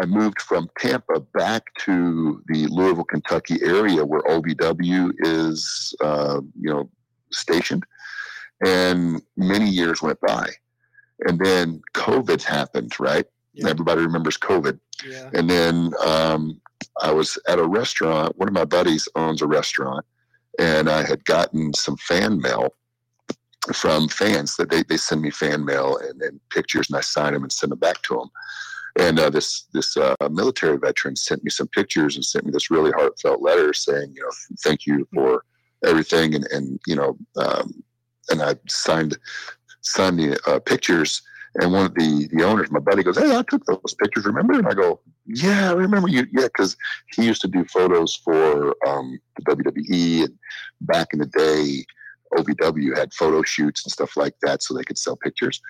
I 0.00 0.06
moved 0.06 0.40
from 0.40 0.70
Tampa 0.78 1.20
back 1.20 1.74
to 1.80 2.42
the 2.46 2.66
Louisville, 2.68 3.04
Kentucky 3.04 3.58
area 3.62 4.04
where 4.04 4.22
OVW 4.22 5.12
is, 5.20 5.94
uh, 6.00 6.40
you 6.58 6.70
know, 6.70 6.88
stationed. 7.32 7.84
And 8.64 9.22
many 9.36 9.68
years 9.68 10.02
went 10.02 10.20
by. 10.20 10.50
And 11.26 11.38
then 11.38 11.80
COVID 11.94 12.42
happened, 12.42 12.92
right? 13.00 13.26
Yeah. 13.54 13.70
Everybody 13.70 14.02
remembers 14.02 14.36
COVID. 14.36 14.78
yeah, 15.04 15.30
And 15.34 15.50
then 15.50 15.92
um, 16.04 16.60
I 17.02 17.10
was 17.10 17.38
at 17.48 17.58
a 17.58 17.66
restaurant. 17.66 18.36
One 18.38 18.48
of 18.48 18.54
my 18.54 18.64
buddies 18.64 19.08
owns 19.16 19.42
a 19.42 19.46
restaurant, 19.46 20.04
and 20.60 20.88
I 20.88 21.04
had 21.04 21.24
gotten 21.24 21.74
some 21.74 21.96
fan 21.96 22.40
mail 22.40 22.74
from 23.74 24.08
fans 24.08 24.56
that 24.56 24.70
they, 24.70 24.84
they 24.84 24.96
send 24.96 25.22
me 25.22 25.30
fan 25.30 25.64
mail 25.64 25.98
and, 25.98 26.22
and 26.22 26.40
pictures, 26.50 26.88
and 26.88 26.96
I 26.96 27.00
sign 27.00 27.32
them 27.32 27.42
and 27.42 27.52
send 27.52 27.72
them 27.72 27.80
back 27.80 28.02
to 28.02 28.14
them. 28.14 28.30
And 28.98 29.18
uh, 29.18 29.30
this 29.30 29.66
this 29.72 29.96
uh, 29.96 30.14
military 30.30 30.78
veteran 30.78 31.16
sent 31.16 31.44
me 31.44 31.50
some 31.50 31.68
pictures 31.68 32.16
and 32.16 32.24
sent 32.24 32.44
me 32.44 32.52
this 32.52 32.70
really 32.70 32.90
heartfelt 32.92 33.42
letter 33.42 33.72
saying, 33.72 34.12
you 34.14 34.22
know, 34.22 34.30
thank 34.62 34.86
you 34.86 35.06
for 35.14 35.44
everything, 35.84 36.34
and 36.34 36.46
and 36.46 36.80
you 36.86 36.96
know, 36.96 37.16
um, 37.36 37.82
and 38.30 38.42
I 38.42 38.56
signed 38.68 39.16
signed 39.82 40.18
the 40.18 40.40
uh, 40.50 40.58
pictures 40.60 41.22
and 41.60 41.72
one 41.72 41.86
of 41.86 41.94
the 41.94 42.28
the 42.32 42.44
owners, 42.44 42.70
my 42.70 42.80
buddy, 42.80 43.02
goes, 43.02 43.18
"Hey, 43.18 43.36
I 43.36 43.42
took 43.42 43.64
those 43.64 43.94
pictures. 44.00 44.26
Remember?" 44.26 44.54
And 44.54 44.68
I 44.68 44.74
go, 44.74 45.00
"Yeah, 45.26 45.70
I 45.70 45.74
remember 45.74 46.08
you. 46.08 46.26
Yeah, 46.32 46.44
because 46.44 46.76
he 47.14 47.24
used 47.24 47.40
to 47.42 47.48
do 47.48 47.64
photos 47.64 48.14
for 48.16 48.76
um, 48.86 49.18
the 49.36 49.56
WWE, 49.56 50.24
and 50.24 50.38
back 50.82 51.08
in 51.12 51.20
the 51.20 51.26
day, 51.26 51.84
OVW 52.36 52.96
had 52.96 53.12
photo 53.14 53.42
shoots 53.42 53.84
and 53.84 53.92
stuff 53.92 54.16
like 54.16 54.34
that, 54.42 54.62
so 54.62 54.74
they 54.74 54.84
could 54.84 54.98
sell 54.98 55.16
pictures. 55.16 55.60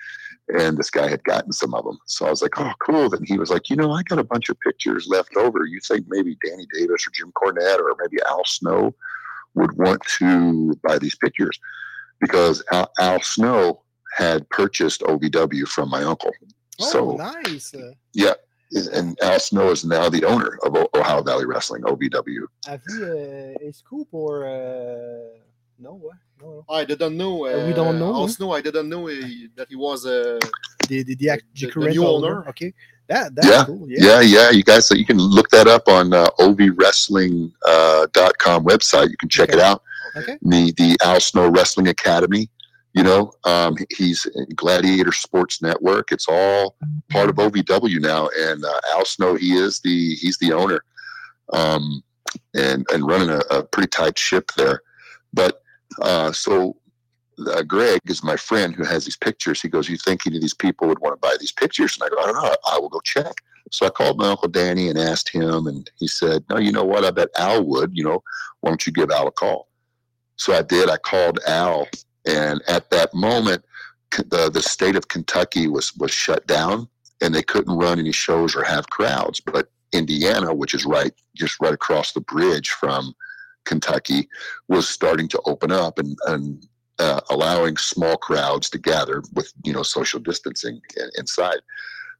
And 0.49 0.77
this 0.77 0.89
guy 0.89 1.07
had 1.09 1.23
gotten 1.23 1.51
some 1.51 1.73
of 1.73 1.85
them, 1.85 1.97
so 2.07 2.25
I 2.25 2.29
was 2.31 2.41
like, 2.41 2.59
"Oh, 2.59 2.71
cool." 2.79 3.09
Then 3.09 3.23
he 3.23 3.37
was 3.37 3.49
like, 3.49 3.69
"You 3.69 3.75
know, 3.75 3.91
I 3.91 4.01
got 4.03 4.19
a 4.19 4.23
bunch 4.23 4.49
of 4.49 4.59
pictures 4.61 5.07
left 5.07 5.35
over. 5.37 5.65
You 5.65 5.79
think 5.87 6.05
maybe 6.09 6.37
Danny 6.45 6.65
Davis 6.73 7.05
or 7.07 7.11
Jim 7.13 7.31
Cornette 7.33 7.79
or 7.79 7.95
maybe 8.01 8.17
Al 8.27 8.43
Snow 8.45 8.95
would 9.55 9.77
want 9.77 10.01
to 10.17 10.73
buy 10.83 10.97
these 10.97 11.15
pictures?" 11.15 11.59
Because 12.19 12.63
Al, 12.71 12.91
Al 12.99 13.21
Snow 13.21 13.83
had 14.17 14.49
purchased 14.49 15.01
OVW 15.01 15.67
from 15.67 15.89
my 15.89 16.03
uncle. 16.03 16.31
oh, 16.81 16.91
so 16.91 17.11
nice. 17.15 17.73
Yeah, 18.13 18.33
and 18.93 19.17
Al 19.21 19.39
Snow 19.39 19.69
is 19.69 19.85
now 19.85 20.09
the 20.09 20.25
owner 20.25 20.57
of 20.63 20.75
O- 20.75 20.89
Ohio 20.95 21.21
Valley 21.21 21.45
Wrestling, 21.45 21.83
OVW. 21.83 22.41
have 22.65 22.81
you 22.89 23.05
uh, 23.05 23.67
a 23.67 23.71
scoop 23.71 24.07
or 24.11 24.47
uh, 24.47 25.37
no? 25.77 25.93
What? 25.93 26.15
No, 26.41 26.47
no. 26.67 26.73
I 26.73 26.85
didn't 26.85 27.17
know. 27.17 27.45
Uh, 27.45 27.65
we 27.67 27.73
don't 27.73 27.99
know, 27.99 28.13
huh? 28.13 28.19
Also, 28.19 28.51
I 28.51 28.61
didn't 28.61 28.89
know 28.89 29.07
he, 29.07 29.49
that 29.55 29.67
he 29.69 29.75
was 29.75 30.05
uh, 30.05 30.39
The 30.87 31.03
the, 31.03 31.15
the, 31.15 31.29
act- 31.29 31.43
The- 31.55 31.65
the 31.67 31.71
current 31.71 31.95
new 31.95 32.05
owner. 32.05 32.39
owner. 32.39 32.49
Okay, 32.49 32.73
that 33.07 33.35
that's 33.35 33.47
Yeah, 33.47 33.65
cool. 33.65 33.85
Yeah, 33.89 34.21
yeah, 34.21 34.49
you 34.51 34.63
guys, 34.63 34.89
you 34.91 35.05
can 35.05 35.17
look 35.17 35.49
that 35.49 35.67
up 35.67 35.87
on 35.87 36.13
uh, 36.13 36.27
ovwrestling.com 36.39 37.53
uh, 37.65 38.07
dot 38.13 38.37
com 38.37 38.63
website. 38.65 39.09
You 39.09 39.17
can 39.17 39.29
check 39.29 39.49
it 39.49 39.59
out. 39.59 39.81
Okay. 40.15 40.37
The 40.41 40.71
the 40.77 40.97
Al 41.03 41.19
Snow 41.19 41.47
Wrestling 41.49 41.87
Academy. 41.89 42.49
You 42.93 43.03
know, 43.03 43.31
um, 43.43 43.77
he's 43.95 44.25
Gladiator 44.55 45.11
Sports 45.11 45.61
Network. 45.61 46.11
It's 46.11 46.25
all 46.27 46.75
part 47.09 47.29
of 47.29 47.35
OVW 47.35 48.01
now, 48.01 48.29
and 48.35 48.65
uh, 48.65 48.79
Al 48.93 49.05
Snow, 49.05 49.35
he 49.35 49.53
is 49.53 49.79
the 49.81 50.15
he's 50.15 50.37
the 50.39 50.51
owner, 50.53 50.83
um, 51.53 52.01
and 52.55 52.85
and 52.91 53.05
running 53.07 53.29
a, 53.29 53.39
a 53.51 53.63
pretty 53.63 53.89
tight 53.89 54.17
ship 54.17 54.49
there. 54.57 54.81
But 55.33 55.61
uh, 56.01 56.31
so 56.31 56.75
uh, 57.47 57.63
Greg 57.63 58.01
is 58.05 58.23
my 58.23 58.35
friend 58.35 58.75
who 58.75 58.83
has 58.83 59.05
these 59.05 59.17
pictures. 59.17 59.61
He 59.61 59.69
goes, 59.69 59.89
"You 59.89 59.97
think 59.97 60.25
any 60.25 60.37
of 60.37 60.41
these 60.41 60.53
people 60.53 60.87
would 60.87 60.99
want 60.99 61.13
to 61.13 61.27
buy 61.27 61.35
these 61.39 61.51
pictures?" 61.51 61.97
And 61.97 62.03
I 62.03 62.09
go, 62.09 62.21
"I 62.21 62.25
don't 62.25 62.43
know. 62.43 62.55
I 62.71 62.79
will 62.79 62.89
go 62.89 63.01
check." 63.01 63.33
So 63.71 63.85
I 63.85 63.89
called 63.89 64.17
my 64.17 64.29
uncle 64.29 64.47
Danny 64.47 64.89
and 64.89 64.97
asked 64.97 65.29
him, 65.29 65.67
and 65.67 65.89
he 65.97 66.07
said, 66.07 66.43
"No, 66.49 66.57
you 66.57 66.71
know 66.71 66.83
what? 66.83 67.05
I 67.05 67.11
bet 67.11 67.29
Al 67.37 67.63
would. 67.65 67.95
You 67.95 68.03
know, 68.03 68.23
why 68.61 68.71
don't 68.71 68.85
you 68.85 68.93
give 68.93 69.11
Al 69.11 69.27
a 69.27 69.31
call?" 69.31 69.67
So 70.37 70.53
I 70.53 70.61
did. 70.61 70.89
I 70.89 70.97
called 70.97 71.39
Al, 71.47 71.87
and 72.25 72.61
at 72.67 72.89
that 72.91 73.13
moment, 73.13 73.63
the 74.17 74.49
the 74.49 74.61
state 74.61 74.95
of 74.95 75.07
Kentucky 75.07 75.67
was 75.67 75.95
was 75.95 76.11
shut 76.11 76.45
down, 76.47 76.87
and 77.21 77.33
they 77.33 77.43
couldn't 77.43 77.77
run 77.77 77.99
any 77.99 78.11
shows 78.11 78.55
or 78.55 78.63
have 78.63 78.89
crowds. 78.89 79.39
But 79.39 79.69
Indiana, 79.91 80.53
which 80.53 80.73
is 80.73 80.85
right 80.85 81.13
just 81.35 81.59
right 81.59 81.73
across 81.73 82.11
the 82.13 82.21
bridge 82.21 82.69
from 82.69 83.13
Kentucky, 83.65 84.27
was 84.67 84.87
starting 84.87 85.27
to 85.29 85.41
open 85.45 85.71
up 85.71 85.99
and 85.99 86.17
and 86.27 86.65
uh, 86.99 87.21
allowing 87.29 87.77
small 87.77 88.17
crowds 88.17 88.69
to 88.69 88.77
gather 88.77 89.23
with 89.33 89.53
you 89.63 89.73
know 89.73 89.83
social 89.83 90.19
distancing 90.19 90.81
inside. 91.15 91.59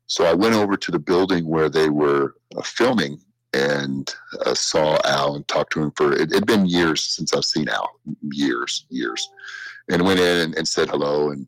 So 0.08 0.26
I 0.26 0.34
went 0.34 0.56
over 0.56 0.76
to 0.76 0.92
the 0.92 1.00
building 1.00 1.48
where 1.48 1.70
they 1.70 1.90
were 1.90 2.36
uh, 2.58 2.62
filming 2.64 3.20
and 3.54 4.14
uh, 4.46 4.54
saw 4.54 4.98
Al 5.06 5.36
and 5.36 5.48
talked 5.48 5.74
to 5.74 5.84
him 5.84 5.92
for 5.96 6.14
it 6.14 6.34
had 6.34 6.46
been 6.46 6.66
years 6.66 7.04
since 7.04 7.34
I've 7.34 7.46
seen 7.46 7.68
Al, 7.68 7.90
years, 8.32 8.86
years, 8.90 9.30
and 9.90 10.06
went 10.06 10.20
in 10.20 10.38
and, 10.38 10.56
and 10.56 10.68
said 10.68 10.90
hello 10.90 11.32
and 11.32 11.48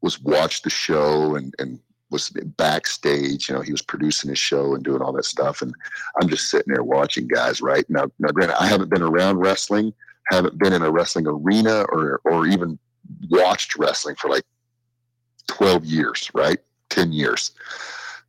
was 0.00 0.20
watched 0.20 0.64
the 0.64 0.70
show 0.70 1.36
and 1.36 1.54
and 1.58 1.80
was 2.14 2.30
backstage. 2.56 3.48
You 3.48 3.56
know, 3.56 3.60
he 3.60 3.72
was 3.72 3.82
producing 3.82 4.30
his 4.30 4.38
show 4.38 4.74
and 4.74 4.82
doing 4.82 5.02
all 5.02 5.12
that 5.12 5.24
stuff, 5.24 5.60
and 5.60 5.74
I'm 6.20 6.28
just 6.28 6.48
sitting 6.48 6.72
there 6.72 6.84
watching 6.84 7.26
guys. 7.26 7.60
Right 7.60 7.84
now, 7.90 8.06
now 8.18 8.28
granted, 8.28 8.60
I 8.62 8.66
haven't 8.66 8.88
been 8.88 9.02
around 9.02 9.38
wrestling, 9.38 9.92
haven't 10.30 10.58
been 10.58 10.72
in 10.72 10.82
a 10.82 10.90
wrestling 10.90 11.26
arena 11.26 11.82
or 11.90 12.20
or 12.24 12.46
even 12.46 12.78
watched 13.28 13.76
wrestling 13.76 14.16
for 14.16 14.30
like 14.30 14.44
12 15.48 15.84
years, 15.84 16.30
right? 16.32 16.58
10 16.88 17.12
years. 17.12 17.50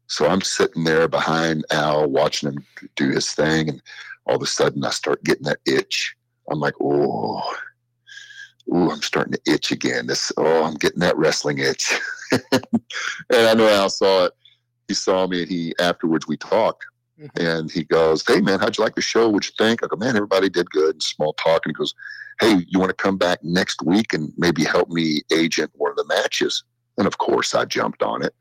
So 0.08 0.28
I'm 0.28 0.42
sitting 0.42 0.84
there 0.84 1.08
behind 1.08 1.66
Al 1.72 2.10
watching 2.10 2.50
him 2.50 2.66
do 2.96 3.10
his 3.10 3.32
thing, 3.32 3.70
and 3.70 3.82
all 4.26 4.36
of 4.36 4.42
a 4.42 4.48
sudden 4.48 4.84
I 4.84 4.90
start 4.90 5.24
getting 5.24 5.46
that 5.46 5.60
itch. 5.66 6.16
I'm 6.52 6.60
like, 6.60 6.76
oh, 6.82 7.56
ooh, 8.74 8.92
I'm 8.92 9.02
starting 9.02 9.34
to 9.34 9.42
itch 9.52 9.72
again. 9.72 10.08
This, 10.08 10.32
oh, 10.38 10.64
I'm 10.64 10.76
getting 10.76 11.00
that 11.00 11.18
wrestling 11.18 11.60
itch. 11.60 11.94
and 12.32 12.64
I 13.32 13.54
know 13.54 13.68
Al 13.70 13.90
saw 13.90 14.26
it. 14.26 14.34
He 14.88 14.94
saw 14.94 15.26
me, 15.28 15.42
and 15.42 15.50
he 15.50 15.74
afterwards 15.80 16.28
we 16.28 16.38
talked, 16.38 16.86
Mhm. 17.20 17.30
and 17.40 17.72
he 17.72 17.84
goes, 17.86 18.24
"Hey 18.28 18.42
man, 18.42 18.60
how'd 18.60 18.78
you 18.78 18.84
like 18.84 18.96
the 18.96 19.02
show? 19.02 19.30
What'd 19.30 19.50
you 19.50 19.66
think?" 19.66 19.84
I 19.84 19.88
go, 19.88 19.96
"Man, 19.96 20.16
everybody 20.16 20.50
did 20.50 20.70
good." 20.70 20.96
And 20.96 21.04
small 21.04 21.34
talk, 21.34 21.62
and 21.66 21.72
he 21.76 21.80
goes, 21.80 21.94
"Hey, 22.40 22.66
you 22.68 22.80
want 22.80 22.90
to 22.90 23.04
come 23.04 23.18
back 23.18 23.40
next 23.44 23.82
week 23.84 24.14
and 24.14 24.32
maybe 24.38 24.64
help 24.64 24.90
me 24.90 25.22
agent 25.32 25.72
one 25.76 25.92
of 25.92 25.98
the 25.98 26.06
matches?" 26.06 26.64
And 26.98 27.08
of 27.08 27.18
course, 27.18 27.56
I 27.56 27.66
jumped 27.66 28.04
on 28.04 28.22
it. 28.24 28.36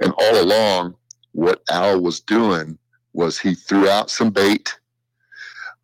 And 0.00 0.12
all 0.18 0.40
along, 0.40 0.94
what 1.32 1.62
Al 1.70 2.00
was 2.00 2.20
doing 2.20 2.78
was 3.12 3.38
he 3.38 3.54
threw 3.54 3.88
out 3.88 4.10
some 4.10 4.30
bait. 4.30 4.78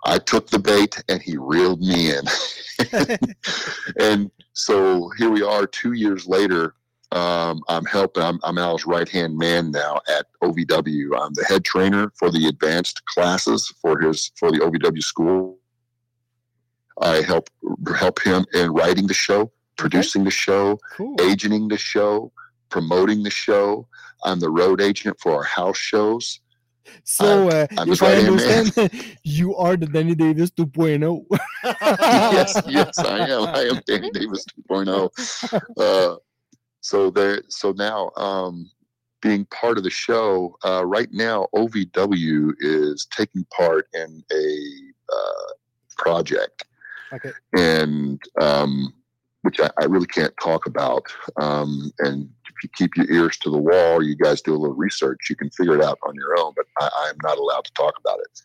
I 0.05 0.19
took 0.19 0.49
the 0.49 0.59
bait 0.59 1.03
and 1.09 1.23
he 1.23 1.37
reeled 1.37 1.81
me 1.81 2.11
in. 2.11 2.25
and 4.01 4.31
so 4.53 5.11
here 5.19 5.31
we 5.31 5.43
are 5.43 5.67
two 5.67 5.93
years 5.93 6.27
later. 6.27 6.75
Um, 7.13 7.61
I'm 7.69 7.85
helping. 7.85 8.23
I'm, 8.23 8.41
I'm 8.43 8.57
Al's 8.59 8.87
right 8.87 9.09
hand 9.09 9.37
man 9.37 9.71
now 9.71 10.01
at 10.09 10.27
OVW. 10.43 11.11
I'm 11.21 11.35
the 11.35 11.45
head 11.47 11.65
trainer 11.65 12.11
for 12.19 12.31
the 12.31 12.47
advanced 12.47 13.05
classes 13.05 13.71
for 13.83 14.01
his 14.01 14.33
for 14.37 14.51
the 14.51 14.59
OVW 14.59 15.03
school. 15.03 15.59
I 17.01 17.17
help 17.23 17.49
help 17.97 18.21
him 18.23 18.45
in 18.55 18.73
writing 18.73 19.07
the 19.07 19.15
show, 19.15 19.53
producing 19.77 20.25
the 20.25 20.31
show, 20.31 20.79
Cool. 20.97 21.17
agenting 21.21 21.69
the 21.69 21.77
show, 21.79 22.33
promoting 22.71 23.23
the 23.23 23.31
show. 23.31 23.87
I'm 24.25 24.41
the 24.41 24.51
road 24.51 24.81
agent 24.81 25.19
for 25.21 25.33
our 25.37 25.43
house 25.43 25.77
shows. 25.79 26.41
So, 27.05 27.49
uh, 27.49 27.67
I'm 27.79 27.89
his 27.89 28.01
if 28.01 28.09
I 28.09 28.15
man. 28.17 28.27
understand, 28.27 28.91
you 29.25 29.55
are 29.57 29.77
the 29.77 29.87
Danny 29.87 30.15
Davis 30.15 30.51
oh. 30.59 30.65
2.0. 30.65 31.25
yes, 31.65 32.63
yes, 32.69 32.99
I 32.99 33.19
am. 33.29 33.43
I 33.49 33.63
am 33.63 33.81
Danny 33.87 34.11
Davis 34.11 34.45
2.0. 34.71 35.63
Uh, 35.79 36.17
so 36.81 37.11
there, 37.11 37.43
so 37.49 37.73
now, 37.73 38.11
um, 38.17 38.71
being 39.21 39.45
part 39.47 39.79
of 39.79 39.85
the 39.85 39.91
show, 39.91 40.57
uh, 40.65 40.85
right 40.85 41.09
now, 41.13 41.47
OVW 41.55 42.53
is 42.59 43.07
taking 43.17 43.45
part 43.57 43.87
in 43.95 44.23
a 44.33 44.59
uh, 45.13 45.53
project, 45.97 46.65
Okay. 47.13 47.31
and 47.57 48.21
um, 48.41 48.93
which 49.43 49.61
I, 49.61 49.71
I 49.81 49.85
really 49.85 50.07
can't 50.07 50.35
talk 50.43 50.67
about. 50.67 51.05
Um, 51.41 51.93
and 52.01 52.29
you 52.63 52.69
keep 52.75 52.97
your 52.97 53.11
ears 53.11 53.37
to 53.39 53.51
the 53.51 53.59
wall, 53.59 54.03
you 54.03 54.17
guys 54.17 54.41
do 54.43 54.55
a 54.55 54.59
little 54.59 54.77
research, 54.77 55.19
you 55.31 55.37
can 55.37 55.51
figure 55.51 55.75
it 55.77 55.83
out 55.83 55.99
on 56.07 56.15
your 56.15 56.39
own. 56.39 56.53
But 56.57 56.67
I, 56.81 56.89
I'm 57.09 57.17
not 57.23 57.39
allowed 57.39 57.65
to 57.65 57.73
talk 57.75 57.95
about 58.01 58.19
it. 58.21 58.41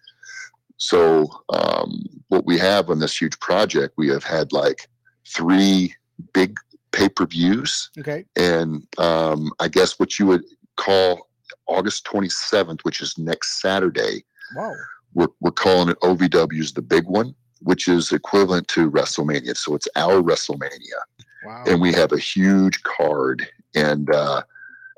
So 0.77 1.27
um, 1.49 2.03
what 2.29 2.45
we 2.45 2.57
have 2.59 2.89
on 2.89 2.99
this 2.99 3.19
huge 3.19 3.39
project, 3.39 3.95
we 3.97 4.07
have 4.09 4.23
had 4.23 4.53
like 4.53 4.87
three 5.27 5.93
big 6.33 6.57
pay-per-views, 6.91 7.89
Okay. 7.99 8.25
and 8.35 8.83
um, 8.97 9.51
I 9.59 9.67
guess 9.67 9.99
what 9.99 10.17
you 10.19 10.25
would 10.27 10.43
call 10.77 11.27
August 11.67 12.05
27th, 12.05 12.81
which 12.83 13.01
is 13.01 13.17
next 13.17 13.59
Saturday, 13.61 14.23
Wow. 14.55 14.73
we're, 15.13 15.27
we're 15.41 15.51
calling 15.51 15.89
it 15.89 15.99
OVW's 16.01 16.73
the 16.73 16.81
big 16.81 17.05
one, 17.05 17.35
which 17.61 17.87
is 17.87 18.11
equivalent 18.11 18.67
to 18.69 18.89
WrestleMania. 18.89 19.55
So 19.57 19.75
it's 19.75 19.87
our 19.95 20.21
WrestleMania 20.21 20.99
Wow. 21.45 21.63
and 21.67 21.81
we 21.81 21.91
have 21.93 22.11
a 22.13 22.17
huge 22.19 22.81
card. 22.83 23.47
And 23.75 24.13
uh, 24.13 24.43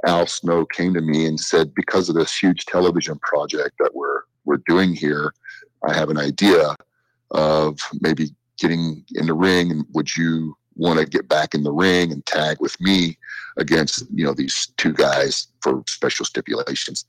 Al 0.05 0.27
Snow 0.27 0.65
came 0.65 0.93
to 0.93 1.01
me 1.01 1.25
and 1.25 1.39
said, 1.39 1.73
because 1.73 2.09
of 2.09 2.15
this 2.15 2.37
huge 2.37 2.65
television 2.65 3.19
project 3.19 3.75
that 3.79 3.93
we're 3.93 4.21
we're 4.45 4.61
doing 4.67 4.95
here, 4.95 5.33
I 5.87 5.93
have 5.93 6.09
an 6.09 6.17
idea 6.17 6.75
of 7.31 7.79
maybe 8.01 8.29
getting 8.57 9.03
in 9.15 9.27
the 9.27 9.33
ring. 9.33 9.71
And 9.71 9.85
would 9.93 10.15
you 10.15 10.55
want 10.75 10.99
to 10.99 11.05
get 11.05 11.27
back 11.27 11.53
in 11.53 11.63
the 11.63 11.71
ring 11.71 12.11
and 12.11 12.25
tag 12.25 12.57
with 12.59 12.79
me 12.79 13.17
against 13.57 14.05
you 14.13 14.25
know 14.25 14.33
these 14.33 14.67
two 14.77 14.93
guys 14.93 15.47
for 15.61 15.83
special 15.87 16.25
stipulations? 16.25 17.05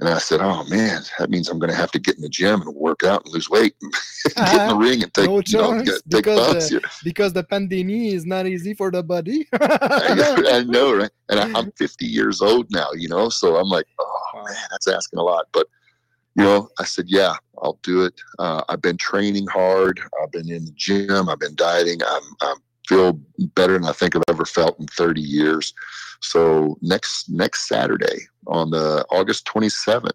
And 0.00 0.08
I 0.08 0.18
said, 0.18 0.40
"Oh 0.40 0.64
man, 0.64 1.02
that 1.18 1.28
means 1.28 1.48
I'm 1.48 1.58
going 1.58 1.70
to 1.70 1.76
have 1.76 1.90
to 1.92 1.98
get 1.98 2.16
in 2.16 2.22
the 2.22 2.28
gym 2.28 2.62
and 2.62 2.74
work 2.74 3.02
out 3.02 3.24
and 3.24 3.34
lose 3.34 3.50
weight, 3.50 3.74
and 3.82 3.92
get 4.36 4.62
in 4.62 4.68
the 4.68 4.76
ring 4.76 5.02
and 5.02 5.12
take, 5.12 5.26
No 5.26 5.42
you 5.46 5.58
know, 5.58 5.82
get, 5.82 5.94
take 6.10 6.24
because, 6.24 6.70
bumps." 6.70 6.72
uh, 6.72 6.88
because 7.04 7.32
the 7.34 7.44
pandemic 7.44 8.14
is 8.14 8.24
not 8.24 8.46
easy 8.46 8.72
for 8.72 8.90
the 8.90 9.02
body. 9.02 9.46
I, 9.60 10.42
I 10.52 10.62
know, 10.64 10.96
right? 10.96 11.10
And 11.28 11.38
I, 11.38 11.58
I'm 11.58 11.70
50 11.72 12.06
years 12.06 12.40
old 12.40 12.70
now, 12.70 12.88
you 12.94 13.08
know, 13.08 13.28
so 13.28 13.56
I'm 13.56 13.68
like, 13.68 13.86
oh 14.00 14.42
man, 14.44 14.56
that's 14.70 14.88
asking 14.88 15.18
a 15.18 15.22
lot. 15.22 15.46
But 15.52 15.66
you 16.34 16.44
know, 16.44 16.68
I 16.78 16.84
said, 16.84 17.06
yeah, 17.08 17.34
I'll 17.62 17.78
do 17.82 18.04
it. 18.04 18.14
Uh, 18.38 18.62
I've 18.68 18.80
been 18.80 18.96
training 18.96 19.46
hard. 19.48 20.00
I've 20.22 20.32
been 20.32 20.50
in 20.50 20.64
the 20.64 20.72
gym. 20.76 21.28
I've 21.28 21.40
been 21.40 21.56
dieting. 21.56 22.00
I'm, 22.06 22.22
I'm 22.40 22.56
feel 22.90 23.12
better 23.54 23.74
than 23.74 23.84
I 23.84 23.92
think 23.92 24.16
I've 24.16 24.22
ever 24.28 24.44
felt 24.44 24.80
in 24.80 24.86
30 24.86 25.20
years. 25.20 25.72
So 26.20 26.76
next 26.82 27.28
next 27.30 27.68
Saturday 27.68 28.26
on 28.46 28.70
the 28.70 29.04
August 29.10 29.46
27th 29.46 30.10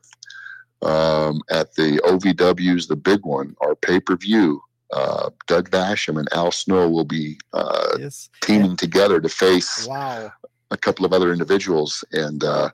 um, 0.82 1.42
at 1.50 1.74
the 1.76 2.00
OVW's 2.06 2.88
the 2.88 2.96
big 2.96 3.26
one, 3.26 3.56
our 3.62 3.76
pay 3.76 4.00
per 4.00 4.16
view. 4.16 4.62
Uh, 4.94 5.32
Doug 5.48 5.72
Basham 5.72 6.20
and 6.20 6.28
Al 6.32 6.52
Snow 6.52 6.88
will 6.90 7.06
be 7.06 7.38
uh, 7.54 7.98
yes. 8.00 8.30
teaming 8.42 8.76
together 8.78 9.20
to 9.20 9.28
face 9.28 9.88
Wow. 9.88 10.32
a 10.70 10.78
couple 10.78 11.06
of 11.06 11.12
other 11.12 11.32
individuals 11.34 12.04
and 12.12 12.44
uh, 12.44 12.70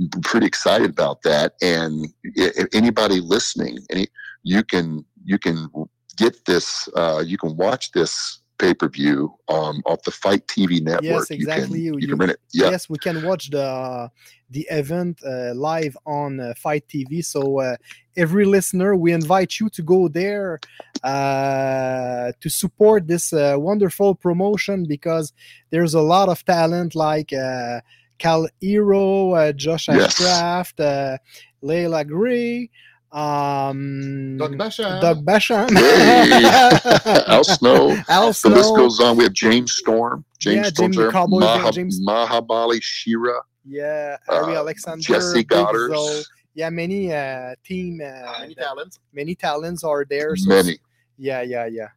I'm 0.00 0.20
pretty 0.22 0.46
excited 0.46 0.90
about 0.90 1.22
that 1.22 1.54
and 1.62 2.08
if 2.24 2.66
anybody 2.74 3.20
listening 3.20 3.78
any 3.90 4.08
you 4.42 4.64
can 4.64 5.04
you 5.24 5.38
can 5.38 5.70
get 6.16 6.44
this 6.46 6.88
uh, 6.96 7.22
you 7.24 7.38
can 7.38 7.56
watch 7.56 7.92
this 7.92 8.40
pay-per-view 8.58 9.34
um, 9.48 9.82
off 9.86 10.02
the 10.02 10.10
FITE 10.10 10.46
TV 10.46 10.82
network 10.82 11.02
Yes, 11.04 11.30
exactly. 11.30 11.80
you 11.80 11.92
can, 11.92 12.00
You- 12.00 12.00
you 12.00 12.08
can 12.08 12.18
rent 12.18 12.32
it 12.32 12.40
yeah 12.52 12.70
Yes, 12.70 12.88
we 12.88 12.98
can 12.98 13.22
watch 13.22 13.50
the 13.50 14.10
the 14.50 14.66
event 14.70 15.20
uh, 15.26 15.52
live 15.54 15.96
on 16.06 16.38
uh, 16.40 16.54
FITE 16.56 16.86
TV. 16.88 17.24
So 17.24 17.58
uh, 17.60 17.76
every 18.16 18.44
listener, 18.44 18.94
we 18.94 19.12
invite 19.12 19.58
you 19.58 19.68
to 19.70 19.82
go 19.82 20.06
there 20.08 20.60
uh, 21.02 22.32
to 22.40 22.48
support 22.48 23.06
this 23.06 23.32
uh, 23.32 23.56
wonderful 23.58 24.14
promotion 24.14 24.84
because 24.86 25.32
there's 25.70 25.94
a 25.94 26.00
lot 26.00 26.28
of 26.28 26.44
talent 26.44 26.94
like 26.94 27.32
uh, 27.32 27.80
Kal 28.18 28.48
Herro, 28.62 29.34
uh, 29.36 29.52
Josh 29.52 29.88
Yes. 29.88 30.14
Ashcraft, 30.14 30.78
uh, 30.80 31.18
Leila 31.60 32.04
Grey, 32.04 32.70
um, 33.16 34.36
Doug 34.36 34.56
Basham. 34.58 35.00
Doug 35.00 35.24
Basham, 35.24 35.70
Hey. 35.70 37.22
Al 37.26 37.44
Snow. 37.44 37.96
Al 38.08 38.32
Snow. 38.32 38.50
the 38.50 38.56
list 38.56 38.74
goes 38.76 39.00
on 39.00 39.16
we 39.16 39.24
have 39.24 39.32
james 39.32 39.72
storm 39.72 40.24
james 40.38 40.56
Yeah, 40.56 40.62
Storm's 40.70 40.96
Jimmy. 40.96 41.10
Cowboy, 41.10 41.40
Maha, 41.40 41.72
James- 41.72 42.00
Mahabali 42.06 42.78
Shera 42.82 43.40
Yeah, 43.64 44.16
Harry 44.28 44.54
Uh, 44.54 44.58
Alexander, 44.60 45.02
Jessie 45.02 45.44
Godderz. 45.44 46.24
Yeah, 46.54 46.70
many 46.70 47.12
uh, 47.12 47.54
team, 47.64 48.00
uh, 48.00 48.40
Many 48.40 48.54
talents. 48.54 48.98
many 49.12 49.34
talents 49.34 49.82
are 49.84 50.04
there. 50.08 50.36
So 50.36 50.48
many 50.48 50.78
Yeah, 51.18 51.42
yeah, 51.42 51.66
yeah. 51.66 51.88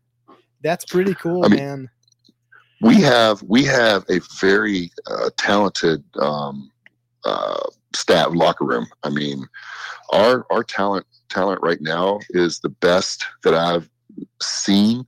That's 0.62 0.84
pretty 0.86 1.14
cool, 1.16 1.46
I 1.46 1.48
mean, 1.50 1.60
man. 1.60 1.90
we 2.82 2.96
have 3.02 3.42
we 3.44 3.64
have 3.64 4.04
a 4.10 4.20
very 4.42 4.92
uh, 5.08 5.30
talented 5.38 6.04
um, 6.20 6.70
uh, 7.24 7.60
staff 7.96 8.28
locker 8.34 8.66
room. 8.66 8.86
I 9.04 9.10
mean, 9.10 9.46
our 10.12 10.45
our 10.50 10.63
talent 10.63 11.06
talent 11.30 11.62
right 11.62 11.82
now 11.82 12.19
is 12.32 12.60
the 12.60 12.69
best 12.69 13.26
that 13.43 13.54
I've 13.54 13.89
seen 14.41 15.06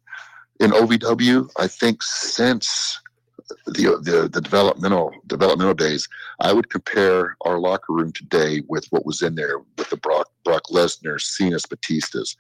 in 0.60 0.72
OVW. 0.72 1.50
I 1.58 1.68
think 1.68 2.04
since 2.04 3.00
the 3.66 4.00
the, 4.04 4.30
the 4.32 4.42
developmental 4.42 5.12
developmental 5.28 5.74
days, 5.74 6.08
I 6.40 6.54
would 6.54 6.70
compare 6.70 7.36
our 7.42 7.60
locker 7.60 7.94
room 7.94 8.12
today 8.12 8.62
with 8.68 8.86
what 8.92 9.06
was 9.06 9.22
in 9.22 9.36
there 9.36 9.60
with 9.78 9.90
the 9.90 9.98
Brock 9.98 10.30
Brock 10.44 10.64
Lesnar, 10.72 11.20
Cena's, 11.20 11.66
Batistas. 11.66 12.36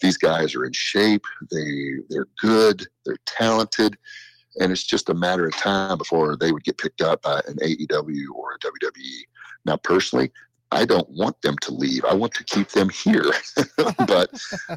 These 0.00 0.16
guys 0.16 0.54
are 0.54 0.64
in 0.64 0.72
shape. 0.72 1.24
They 1.50 1.94
they're 2.08 2.28
good. 2.40 2.86
They're 3.04 3.18
talented 3.26 3.96
and 4.60 4.72
it's 4.72 4.84
just 4.84 5.08
a 5.08 5.14
matter 5.14 5.46
of 5.46 5.56
time 5.56 5.98
before 5.98 6.36
they 6.36 6.52
would 6.52 6.64
get 6.64 6.78
picked 6.78 7.00
up 7.00 7.22
by 7.22 7.40
an 7.46 7.56
AEW 7.56 8.24
or 8.34 8.54
a 8.54 8.58
WWE. 8.58 9.20
Now, 9.64 9.76
personally, 9.76 10.32
I 10.70 10.84
don't 10.84 11.08
want 11.10 11.40
them 11.42 11.56
to 11.62 11.72
leave. 11.72 12.04
I 12.04 12.14
want 12.14 12.34
to 12.34 12.44
keep 12.44 12.70
them 12.70 12.88
here, 12.88 13.30
but 14.06 14.30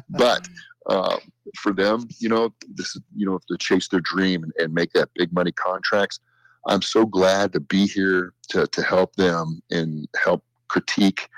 but 0.08 0.48
uh, 0.86 1.18
for 1.58 1.72
them, 1.72 2.08
you 2.18 2.28
know, 2.28 2.54
this 2.74 2.96
is 2.96 3.02
you 3.14 3.26
know 3.26 3.38
to 3.48 3.58
chase 3.58 3.88
their 3.88 4.00
dream 4.00 4.42
and, 4.42 4.52
and 4.58 4.74
make 4.74 4.92
that 4.92 5.10
big 5.14 5.32
money 5.32 5.52
contracts. 5.52 6.18
I'm 6.66 6.82
so 6.82 7.04
glad 7.04 7.52
to 7.52 7.60
be 7.60 7.86
here 7.86 8.32
to 8.50 8.66
to 8.66 8.82
help 8.82 9.16
them 9.16 9.62
and 9.70 10.08
help 10.22 10.44
critique, 10.68 11.28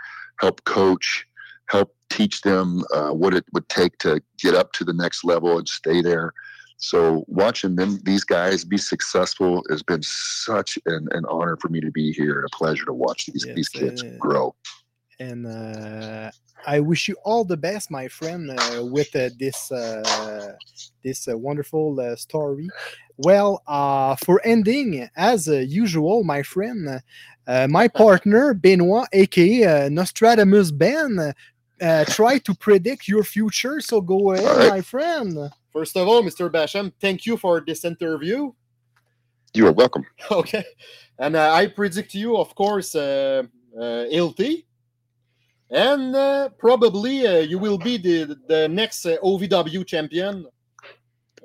help 0.40 0.62
coach, 0.64 1.26
help 1.68 1.94
teach 2.10 2.42
them 2.42 2.84
uh, 2.92 3.10
what 3.10 3.34
it 3.34 3.44
would 3.52 3.68
take 3.68 3.98
to 3.98 4.22
get 4.38 4.54
up 4.54 4.72
to 4.72 4.84
the 4.84 4.92
next 4.92 5.24
level 5.24 5.58
and 5.58 5.68
stay 5.68 6.00
there. 6.00 6.32
So 6.76 7.24
watching 7.28 7.76
them, 7.76 8.00
these 8.02 8.24
guys 8.24 8.64
be 8.64 8.78
successful 8.78 9.62
has 9.70 9.82
been 9.82 10.02
such 10.02 10.78
an, 10.86 11.08
an 11.12 11.24
honor 11.26 11.56
for 11.56 11.68
me 11.68 11.80
to 11.80 11.90
be 11.90 12.12
here 12.12 12.40
and 12.40 12.48
a 12.52 12.56
pleasure 12.56 12.84
to 12.86 12.92
watch 12.92 13.26
these 13.26 13.46
these 13.54 13.68
kids 13.68 14.02
uh, 14.02 14.10
grow. 14.18 14.54
And 15.20 15.46
uh, 15.46 16.30
I 16.66 16.80
wish 16.80 17.08
you 17.08 17.16
all 17.24 17.44
the 17.44 17.56
best, 17.56 17.90
my 17.90 18.08
friend, 18.08 18.50
uh, 18.50 18.84
with 18.84 19.14
uh, 19.14 19.30
this 19.38 19.70
uh, 19.70 20.52
this 21.02 21.28
uh, 21.28 21.38
wonderful 21.38 22.00
uh, 22.00 22.16
story. 22.16 22.68
Well, 23.16 23.62
uh, 23.66 24.16
for 24.16 24.40
ending, 24.44 25.08
as 25.16 25.48
uh, 25.48 25.58
usual, 25.58 26.24
my 26.24 26.42
friend, 26.42 27.00
uh, 27.46 27.66
my 27.70 27.86
partner 27.86 28.54
Benoit, 28.54 29.06
aka 29.12 29.64
uh, 29.64 29.88
Nostradamus 29.88 30.72
Ben, 30.72 31.32
uh, 31.80 32.04
try 32.06 32.38
to 32.38 32.54
predict 32.54 33.06
your 33.06 33.22
future. 33.22 33.80
So 33.80 34.00
go 34.00 34.32
ahead, 34.32 34.56
right. 34.56 34.70
my 34.70 34.80
friend. 34.80 35.50
First 35.74 35.96
of 35.96 36.06
all, 36.06 36.22
Mr. 36.22 36.48
Basham, 36.48 36.92
thank 37.00 37.26
you 37.26 37.36
for 37.36 37.60
this 37.66 37.84
interview. 37.84 38.52
You 39.54 39.66
are 39.66 39.72
welcome. 39.72 40.04
Okay. 40.30 40.64
And 41.18 41.34
uh, 41.36 41.52
I 41.52 41.66
predict 41.66 42.14
you, 42.14 42.36
of 42.36 42.54
course, 42.54 42.94
uh, 42.94 43.42
uh, 43.80 44.04
LT. 44.10 44.40
And 45.70 46.14
uh, 46.14 46.48
probably 46.58 47.26
uh, 47.26 47.38
you 47.38 47.58
will 47.58 47.78
be 47.78 47.96
the, 47.98 48.36
the 48.48 48.68
next 48.68 49.04
uh, 49.06 49.16
OVW 49.22 49.84
champion 49.86 50.46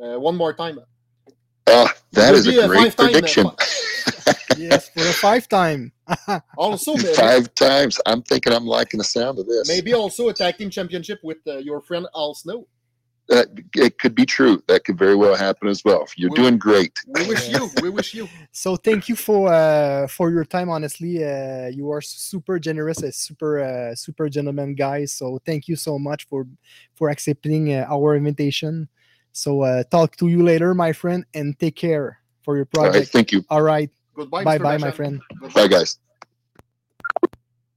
uh, 0.02 0.20
one 0.20 0.36
more 0.36 0.54
time. 0.54 0.80
Uh, 1.68 1.88
that 2.14 2.32
will 2.32 2.40
is 2.40 2.48
be 2.48 2.58
a 2.58 2.66
a 2.66 2.68
great 2.68 2.96
prediction. 2.96 3.46
yes, 4.58 4.90
for 4.90 5.02
a 5.02 5.14
five 5.14 5.48
time. 5.48 5.92
Also, 6.58 6.96
ma- 6.96 7.14
Five 7.16 7.54
times. 7.56 8.00
I'm 8.06 8.22
thinking 8.24 8.54
I'm 8.54 8.66
liking 8.66 8.98
the 9.00 9.04
sound 9.04 9.40
of 9.40 9.46
this. 9.48 9.68
maybe 9.68 9.94
also 9.94 10.30
a 10.30 10.34
tag 10.34 10.58
team 10.58 10.70
championship 10.70 11.20
with 11.24 11.38
uh, 11.48 11.58
your 11.58 11.82
friend 11.82 12.08
Al 12.16 12.34
Snow. 12.34 12.68
That 13.30 13.48
it 13.76 14.00
could 14.00 14.16
be 14.16 14.26
true. 14.26 14.56
That 14.68 14.84
could 14.86 14.98
very 14.98 15.16
well 15.16 15.36
happen 15.36 15.68
as 15.68 15.86
well. 15.86 16.04
You're 16.18 16.32
We- 16.32 16.36
doing 16.42 16.58
great. 16.58 16.94
We 17.08 17.28
wish 17.28 17.48
you. 17.50 17.70
We 17.82 17.90
wish 17.90 18.14
you. 18.16 18.28
So 18.52 18.76
thank 18.76 19.08
you 19.08 19.16
for 19.16 19.54
uh, 19.54 20.08
for 20.08 20.32
your 20.32 20.44
time. 20.44 20.70
Honestly, 20.70 21.24
uh, 21.24 21.68
you 21.68 21.92
are 21.94 22.02
super 22.02 22.58
generous, 22.60 23.04
a 23.04 23.12
super 23.12 23.52
uh, 23.62 23.94
super 23.96 24.28
gentleman 24.30 24.74
guy. 24.74 25.06
So 25.06 25.40
thank 25.46 25.68
you 25.70 25.76
so 25.76 26.00
much 26.00 26.22
for 26.28 26.48
for 26.96 27.10
accepting 27.10 27.64
uh, 27.74 27.86
our 27.96 28.16
invitation. 28.16 28.90
So 29.32 29.62
uh, 29.62 29.84
talk 29.96 30.16
to 30.18 30.28
you 30.28 30.42
later, 30.44 30.74
my 30.74 30.92
friend, 30.92 31.24
and 31.38 31.58
take 31.60 31.76
care 31.76 32.18
for 32.44 32.58
your 32.58 32.68
All 32.76 32.82
right. 32.84 32.92
project. 32.92 33.12
Thank 33.14 33.32
you. 33.32 33.46
All 33.54 33.62
right, 33.62 33.92
Goodbye. 34.16 34.44
bye 34.44 34.58
Mr. 34.58 34.64
bye, 34.64 34.78
my 34.78 34.92
friend. 34.92 35.22
Goodbye. 35.40 35.62
Bye, 35.62 35.68
guys. 35.68 36.00